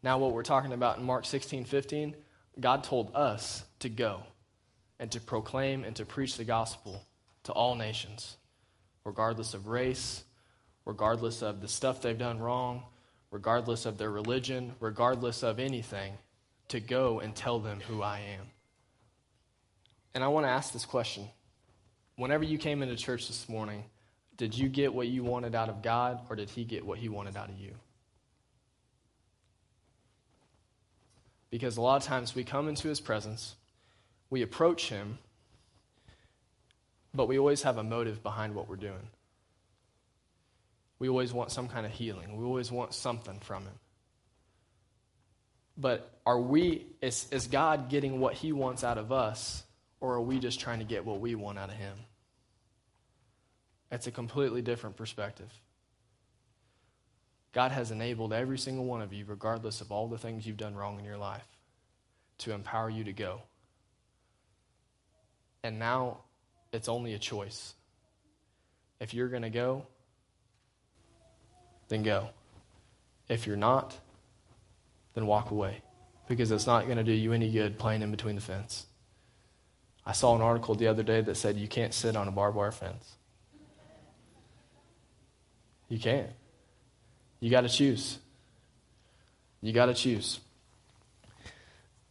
Now, 0.03 0.19
what 0.19 0.33
we're 0.33 0.43
talking 0.43 0.73
about 0.73 0.99
in 0.99 1.05
Mark 1.05 1.25
16 1.25 1.65
15, 1.65 2.15
God 2.61 2.85
told 2.85 3.15
us 3.15 3.65
to 3.81 3.89
go 3.89 4.23
and 4.99 5.11
to 5.11 5.21
proclaim 5.21 5.85
and 5.85 5.97
to 5.97 6.05
preach 6.05 6.37
the 6.37 6.45
gospel 6.45 7.05
to 7.45 7.53
all 7.53 7.75
nations, 7.75 8.37
regardless 9.05 9.55
of 9.55 9.67
race, 9.67 10.25
regardless 10.85 11.43
of 11.43 11.61
the 11.61 11.69
stuff 11.69 12.01
they've 12.01 12.19
done 12.19 12.39
wrong, 12.39 12.83
regardless 13.35 13.85
of 13.85 13.99
their 13.99 14.13
religion, 14.13 14.73
regardless 14.79 15.43
of 15.43 15.59
anything, 15.59 16.13
to 16.69 16.79
go 16.79 17.19
and 17.19 17.35
tell 17.35 17.59
them 17.59 17.81
who 17.81 18.01
I 18.01 18.21
am. 18.39 18.47
And 20.15 20.23
I 20.23 20.29
want 20.29 20.47
to 20.47 20.51
ask 20.51 20.73
this 20.73 20.85
question. 20.85 21.29
Whenever 22.15 22.45
you 22.45 22.59
came 22.59 22.81
into 22.81 22.95
church 22.95 23.27
this 23.27 23.49
morning, 23.49 23.83
did 24.37 24.57
you 24.57 24.69
get 24.69 24.95
what 24.95 25.09
you 25.09 25.25
wanted 25.25 25.57
out 25.57 25.69
of 25.69 25.83
God, 25.83 26.21
or 26.31 26.37
did 26.37 26.49
He 26.49 26.63
get 26.63 26.87
what 26.87 26.99
He 26.99 27.09
wanted 27.09 27.37
out 27.37 27.49
of 27.49 27.59
you? 27.59 27.73
Because 31.51 31.77
a 31.77 31.81
lot 31.81 31.97
of 31.97 32.05
times 32.05 32.37
we 32.37 32.45
come 32.45 32.69
into 32.69 32.87
his 32.87 33.01
presence, 33.01 33.57
we 34.31 34.43
approach 34.43 34.91
him, 34.91 35.19
but 37.13 37.27
we 37.27 37.37
always 37.37 37.63
have 37.63 37.79
a 37.79 37.85
motive 37.85 38.23
behind 38.23 38.55
what 38.55 38.69
we're 38.69 38.77
doing. 38.77 39.09
We 41.05 41.11
always 41.11 41.35
want 41.35 41.51
some 41.51 41.69
kind 41.69 41.85
of 41.85 41.93
healing. 41.93 42.35
We 42.35 42.47
always 42.47 42.73
want 42.73 42.95
something 42.95 43.39
from 43.41 43.65
him. 43.65 43.75
But 45.77 46.11
are 46.25 46.41
we, 46.41 46.87
is, 47.03 47.27
is 47.31 47.47
God 47.47 47.91
getting 47.91 48.21
what 48.21 48.33
he 48.33 48.53
wants 48.53 48.83
out 48.83 48.97
of 48.97 49.13
us, 49.13 49.65
or 50.01 50.15
are 50.15 50.23
we 50.23 50.39
just 50.39 50.61
trying 50.61 50.79
to 50.79 50.87
get 50.87 51.05
what 51.05 51.21
we 51.21 51.35
want 51.35 51.59
out 51.59 51.69
of 51.69 51.75
him? 51.75 51.95
It's 53.93 54.07
a 54.07 54.11
completely 54.11 54.63
different 54.63 54.97
perspective. 54.97 55.53
God 57.53 57.71
has 57.71 57.91
enabled 57.91 58.33
every 58.33 58.57
single 58.57 58.87
one 58.87 59.03
of 59.03 59.13
you, 59.13 59.27
regardless 59.29 59.83
of 59.83 59.93
all 59.93 60.09
the 60.09 60.17
things 60.17 60.47
you've 60.47 60.57
done 60.57 60.75
wrong 60.75 60.99
in 60.99 61.05
your 61.05 61.19
life, 61.19 61.47
to 62.39 62.53
empower 62.53 62.89
you 62.89 63.05
to 63.05 63.13
go. 63.13 63.43
And 65.63 65.79
now 65.79 66.21
it's 66.73 66.89
only 66.89 67.13
a 67.13 67.19
choice. 67.19 67.75
If 69.01 69.13
you're 69.13 69.29
going 69.29 69.43
to 69.43 69.51
go, 69.51 69.87
then 71.89 72.03
go. 72.03 72.29
If 73.29 73.47
you're 73.47 73.57
not, 73.57 73.99
then 75.15 75.27
walk 75.27 75.51
away 75.51 75.83
because 76.29 76.51
it's 76.51 76.67
not 76.67 76.87
going 76.87 76.99
to 76.99 77.05
do 77.05 77.13
you 77.13 77.33
any 77.33 77.51
good 77.51 77.79
playing 77.79 78.03
in 78.03 78.11
between 78.11 78.35
the 78.35 78.41
fence. 78.41 78.87
I 80.07 80.13
saw 80.13 80.35
an 80.35 80.43
article 80.43 80.75
the 80.75 80.89
other 80.89 81.03
day 81.03 81.21
that 81.23 81.37
said 81.37 81.57
you 81.57 81.69
can't 81.69 81.95
sit 81.95 82.17
on 82.17 82.29
a 82.29 82.31
barbed 82.31 82.57
wire 82.57 82.73
fence. 82.73 83.15
You 85.89 85.99
can't. 85.99 86.31
You 87.41 87.51
got 87.51 87.63
to 87.63 87.69
choose. 87.69 88.19
You 89.61 89.73
got 89.73 89.87
to 89.87 89.95
choose. 89.95 90.41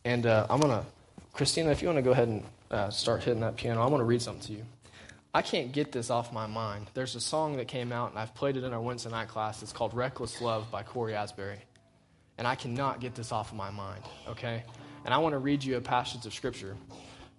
And 0.05 0.25
uh, 0.25 0.47
I'm 0.49 0.59
going 0.59 0.73
to, 0.73 0.86
Christina, 1.33 1.71
if 1.71 1.81
you 1.81 1.88
want 1.88 1.97
to 1.97 2.01
go 2.01 2.12
ahead 2.12 2.27
and 2.27 2.43
uh, 2.71 2.89
start 2.89 3.23
hitting 3.23 3.41
that 3.41 3.55
piano, 3.55 3.81
I'm 3.81 3.89
going 3.89 3.99
to 3.99 4.05
read 4.05 4.21
something 4.21 4.45
to 4.47 4.53
you. 4.53 4.65
I 5.35 5.41
can't 5.41 5.71
get 5.71 5.91
this 5.91 6.11
off 6.11 6.31
my 6.31 6.45
mind. 6.45 6.91
There's 6.93 7.15
a 7.15 7.19
song 7.19 7.57
that 7.57 7.67
came 7.67 7.91
out, 7.91 8.11
and 8.11 8.19
I've 8.19 8.35
played 8.35 8.55
it 8.55 8.63
in 8.63 8.71
our 8.71 8.81
Wednesday 8.81 9.09
night 9.09 9.29
class. 9.29 9.63
It's 9.63 9.73
called 9.73 9.95
Reckless 9.95 10.39
Love 10.41 10.69
by 10.69 10.83
Cory 10.83 11.15
Asbury. 11.15 11.57
And 12.37 12.45
I 12.45 12.53
cannot 12.53 12.99
get 12.99 13.15
this 13.15 13.31
off 13.31 13.49
of 13.49 13.57
my 13.57 13.71
mind, 13.71 14.03
okay? 14.27 14.63
And 15.05 15.13
I 15.13 15.17
want 15.17 15.33
to 15.33 15.39
read 15.39 15.63
you 15.63 15.77
a 15.77 15.81
passage 15.81 16.27
of 16.27 16.35
Scripture 16.35 16.77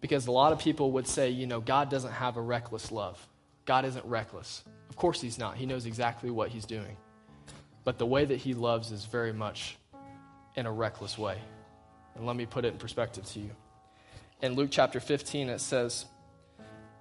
because 0.00 0.26
a 0.26 0.32
lot 0.32 0.52
of 0.52 0.58
people 0.58 0.90
would 0.92 1.06
say, 1.06 1.30
you 1.30 1.46
know, 1.46 1.60
God 1.60 1.88
doesn't 1.88 2.10
have 2.10 2.36
a 2.36 2.40
reckless 2.40 2.90
love. 2.90 3.24
God 3.64 3.84
isn't 3.84 4.04
reckless. 4.04 4.64
Of 4.90 4.96
course, 4.96 5.20
He's 5.20 5.38
not. 5.38 5.56
He 5.56 5.64
knows 5.64 5.86
exactly 5.86 6.30
what 6.30 6.48
He's 6.48 6.64
doing. 6.64 6.96
But 7.84 7.98
the 7.98 8.06
way 8.06 8.24
that 8.24 8.36
He 8.36 8.54
loves 8.54 8.90
is 8.90 9.04
very 9.04 9.32
much 9.32 9.76
in 10.56 10.66
a 10.66 10.72
reckless 10.72 11.16
way. 11.16 11.38
And 12.16 12.26
let 12.26 12.34
me 12.34 12.44
put 12.44 12.64
it 12.64 12.72
in 12.72 12.78
perspective 12.78 13.24
to 13.26 13.38
you. 13.38 13.50
In 14.42 14.54
Luke 14.54 14.70
chapter 14.72 14.98
15, 14.98 15.48
it 15.48 15.60
says, 15.60 16.06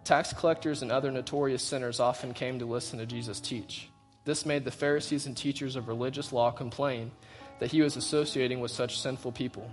Tax 0.04 0.34
collectors 0.34 0.82
and 0.82 0.92
other 0.92 1.12
notorious 1.12 1.63
sinners 1.63 2.02
often 2.02 2.34
came 2.34 2.60
to 2.60 2.66
listen 2.66 3.00
to 3.00 3.06
Jesus 3.06 3.39
teach. 3.39 3.88
This 4.26 4.46
made 4.46 4.66
the 4.66 4.72
Pharisees 4.72 5.28
and 5.28 5.36
teachers 5.36 5.78
of 5.78 5.88
religious 5.88 6.34
law 6.34 6.52
complain 6.52 7.12
that 7.60 7.72
he 7.72 7.82
was 7.82 7.96
associating 7.96 8.60
with 8.60 8.72
such 8.72 9.00
sinful 9.00 9.32
people, 9.32 9.70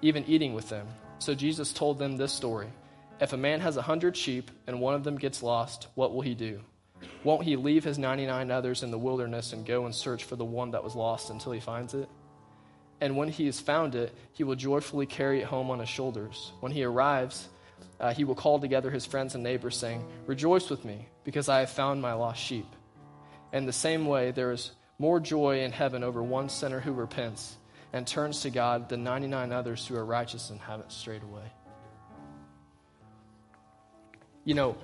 even 0.00 0.24
eating 0.26 0.54
with 0.54 0.68
them. 0.68 0.86
So 1.18 1.34
Jesus 1.34 1.72
told 1.72 1.98
them 1.98 2.16
this 2.16 2.32
story 2.32 2.68
If 3.20 3.32
a 3.32 3.36
man 3.36 3.60
has 3.60 3.76
a 3.76 3.82
hundred 3.82 4.16
sheep 4.16 4.52
and 4.68 4.80
one 4.80 4.94
of 4.94 5.02
them 5.02 5.16
gets 5.16 5.42
lost, 5.42 5.88
what 5.94 6.14
will 6.14 6.22
he 6.22 6.34
do? 6.34 6.60
Won't 7.24 7.44
he 7.44 7.56
leave 7.56 7.82
his 7.82 7.98
99 7.98 8.52
others 8.52 8.84
in 8.84 8.92
the 8.92 8.98
wilderness 8.98 9.52
and 9.52 9.66
go 9.66 9.84
and 9.86 9.94
search 9.94 10.22
for 10.22 10.36
the 10.36 10.44
one 10.44 10.70
that 10.72 10.84
was 10.84 10.94
lost 10.94 11.30
until 11.30 11.50
he 11.50 11.60
finds 11.60 11.94
it? 11.94 12.08
And 13.00 13.16
when 13.16 13.28
he 13.28 13.46
has 13.46 13.58
found 13.58 13.96
it, 13.96 14.14
he 14.32 14.44
will 14.44 14.54
joyfully 14.54 15.06
carry 15.06 15.40
it 15.40 15.46
home 15.46 15.72
on 15.72 15.80
his 15.80 15.88
shoulders. 15.88 16.52
When 16.60 16.70
he 16.70 16.84
arrives, 16.84 17.48
uh, 18.00 18.12
he 18.12 18.24
will 18.24 18.34
call 18.34 18.58
together 18.58 18.90
his 18.90 19.06
friends 19.06 19.34
and 19.34 19.42
neighbors, 19.42 19.76
saying, 19.76 20.04
Rejoice 20.26 20.70
with 20.70 20.84
me, 20.84 21.06
because 21.24 21.48
I 21.48 21.60
have 21.60 21.70
found 21.70 22.02
my 22.02 22.12
lost 22.12 22.40
sheep. 22.40 22.66
In 23.52 23.66
the 23.66 23.72
same 23.72 24.06
way, 24.06 24.30
there 24.30 24.52
is 24.52 24.72
more 24.98 25.20
joy 25.20 25.60
in 25.62 25.72
heaven 25.72 26.04
over 26.04 26.22
one 26.22 26.48
sinner 26.48 26.80
who 26.80 26.92
repents 26.92 27.56
and 27.92 28.06
turns 28.06 28.42
to 28.42 28.50
God 28.50 28.88
than 28.88 29.04
99 29.04 29.52
others 29.52 29.86
who 29.86 29.96
are 29.96 30.04
righteous 30.04 30.50
and 30.50 30.60
haven't 30.60 30.92
strayed 30.92 31.22
away. 31.22 31.52
You 34.44 34.54
know, 34.54 34.76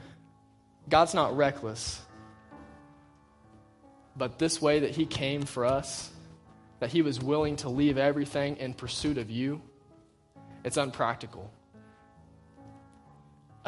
God's 0.88 1.14
not 1.14 1.36
reckless, 1.36 2.00
but 4.16 4.38
this 4.38 4.60
way 4.60 4.80
that 4.80 4.90
He 4.90 5.06
came 5.06 5.42
for 5.42 5.64
us, 5.64 6.10
that 6.80 6.90
He 6.90 7.02
was 7.02 7.20
willing 7.20 7.56
to 7.56 7.68
leave 7.68 7.98
everything 7.98 8.56
in 8.56 8.74
pursuit 8.74 9.18
of 9.18 9.30
you, 9.30 9.62
it's 10.64 10.76
unpractical. 10.76 11.50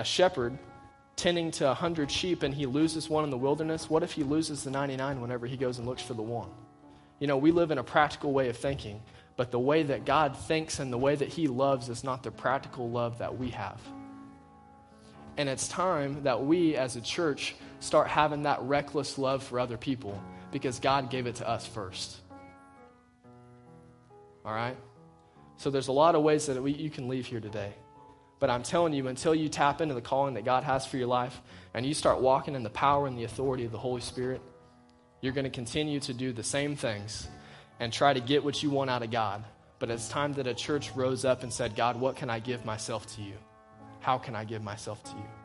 A 0.01 0.05
shepherd 0.05 0.59
tending 1.15 1.51
to 1.51 1.67
a 1.67 1.69
100 1.69 2.11
sheep 2.11 2.43
and 2.43 2.55
he 2.55 2.65
loses 2.65 3.11
one 3.11 3.23
in 3.23 3.29
the 3.29 3.37
wilderness, 3.37 3.91
what 3.91 4.03
if 4.03 4.13
he 4.13 4.23
loses 4.23 4.65
the 4.65 4.71
99 4.71 5.21
whenever 5.21 5.47
he 5.47 5.59
goes 5.59 5.77
and 5.77 5.87
looks 5.87 6.01
for 6.01 6.15
the 6.15 6.23
one? 6.23 6.49
You 7.19 7.27
know, 7.27 7.37
we 7.37 7.51
live 7.51 7.71
in 7.71 7.77
a 7.77 7.85
practical 7.85 8.33
way 8.33 8.49
of 8.49 8.57
thinking, 8.57 9.03
but 9.37 9.51
the 9.51 9.59
way 9.59 9.83
that 9.83 10.07
God 10.07 10.39
thinks 10.39 10.79
and 10.79 10.91
the 10.91 10.97
way 10.97 11.17
that 11.17 11.29
he 11.29 11.49
loves 11.49 11.91
is 11.91 12.03
not 12.03 12.23
the 12.23 12.31
practical 12.31 12.89
love 12.89 13.19
that 13.19 13.37
we 13.37 13.51
have. 13.51 13.79
And 15.37 15.51
it's 15.51 15.69
time 15.69 16.23
that 16.23 16.43
we 16.43 16.77
as 16.77 16.97
a 16.97 17.03
church 17.03 17.55
start 17.81 18.09
having 18.09 18.45
that 18.45 18.63
reckless 18.63 19.19
love 19.19 19.43
for 19.43 19.61
other 19.61 19.77
people 19.77 20.19
because 20.51 20.81
God 20.81 21.11
gave 21.11 21.27
it 21.27 21.35
to 21.37 21.47
us 21.47 21.67
first. 21.67 22.17
All 24.47 24.55
right? 24.55 24.79
So 25.59 25.69
there's 25.69 25.89
a 25.89 25.93
lot 25.93 26.15
of 26.15 26.23
ways 26.23 26.47
that 26.47 26.63
we, 26.63 26.73
you 26.73 26.89
can 26.89 27.07
leave 27.07 27.27
here 27.27 27.41
today. 27.41 27.75
But 28.40 28.48
I'm 28.50 28.62
telling 28.62 28.94
you, 28.94 29.07
until 29.07 29.35
you 29.35 29.48
tap 29.48 29.81
into 29.81 29.94
the 29.94 30.00
calling 30.00 30.35
that 30.35 30.44
God 30.44 30.64
has 30.64 30.87
for 30.87 30.96
your 30.96 31.07
life 31.07 31.40
and 31.74 31.85
you 31.85 31.94
start 31.94 32.20
walking 32.20 32.55
in 32.55 32.62
the 32.62 32.70
power 32.70 33.07
and 33.07 33.16
the 33.16 33.24
authority 33.24 33.66
of 33.66 33.70
the 33.70 33.79
Holy 33.79 34.00
Spirit, 34.00 34.40
you're 35.20 35.35
going 35.35 35.44
to 35.44 35.50
continue 35.50 36.00
to 36.00 36.14
do 36.14 36.33
the 36.33 36.42
same 36.42 36.74
things 36.74 37.29
and 37.79 37.92
try 37.92 38.12
to 38.12 38.20
get 38.20 38.42
what 38.42 38.62
you 38.62 38.70
want 38.70 38.88
out 38.90 39.03
of 39.03 39.11
God. 39.11 39.44
But 39.79 39.90
it's 39.90 40.09
time 40.09 40.33
that 40.35 40.46
a 40.46 40.55
church 40.55 40.90
rose 40.94 41.24
up 41.24 41.42
and 41.42 41.53
said, 41.53 41.76
God, 41.76 42.00
what 42.00 42.16
can 42.16 42.31
I 42.31 42.40
give 42.40 42.64
myself 42.64 43.07
to 43.16 43.22
you? 43.22 43.35
How 44.00 44.16
can 44.16 44.35
I 44.35 44.44
give 44.44 44.62
myself 44.62 45.05
to 45.05 45.11
you? 45.11 45.39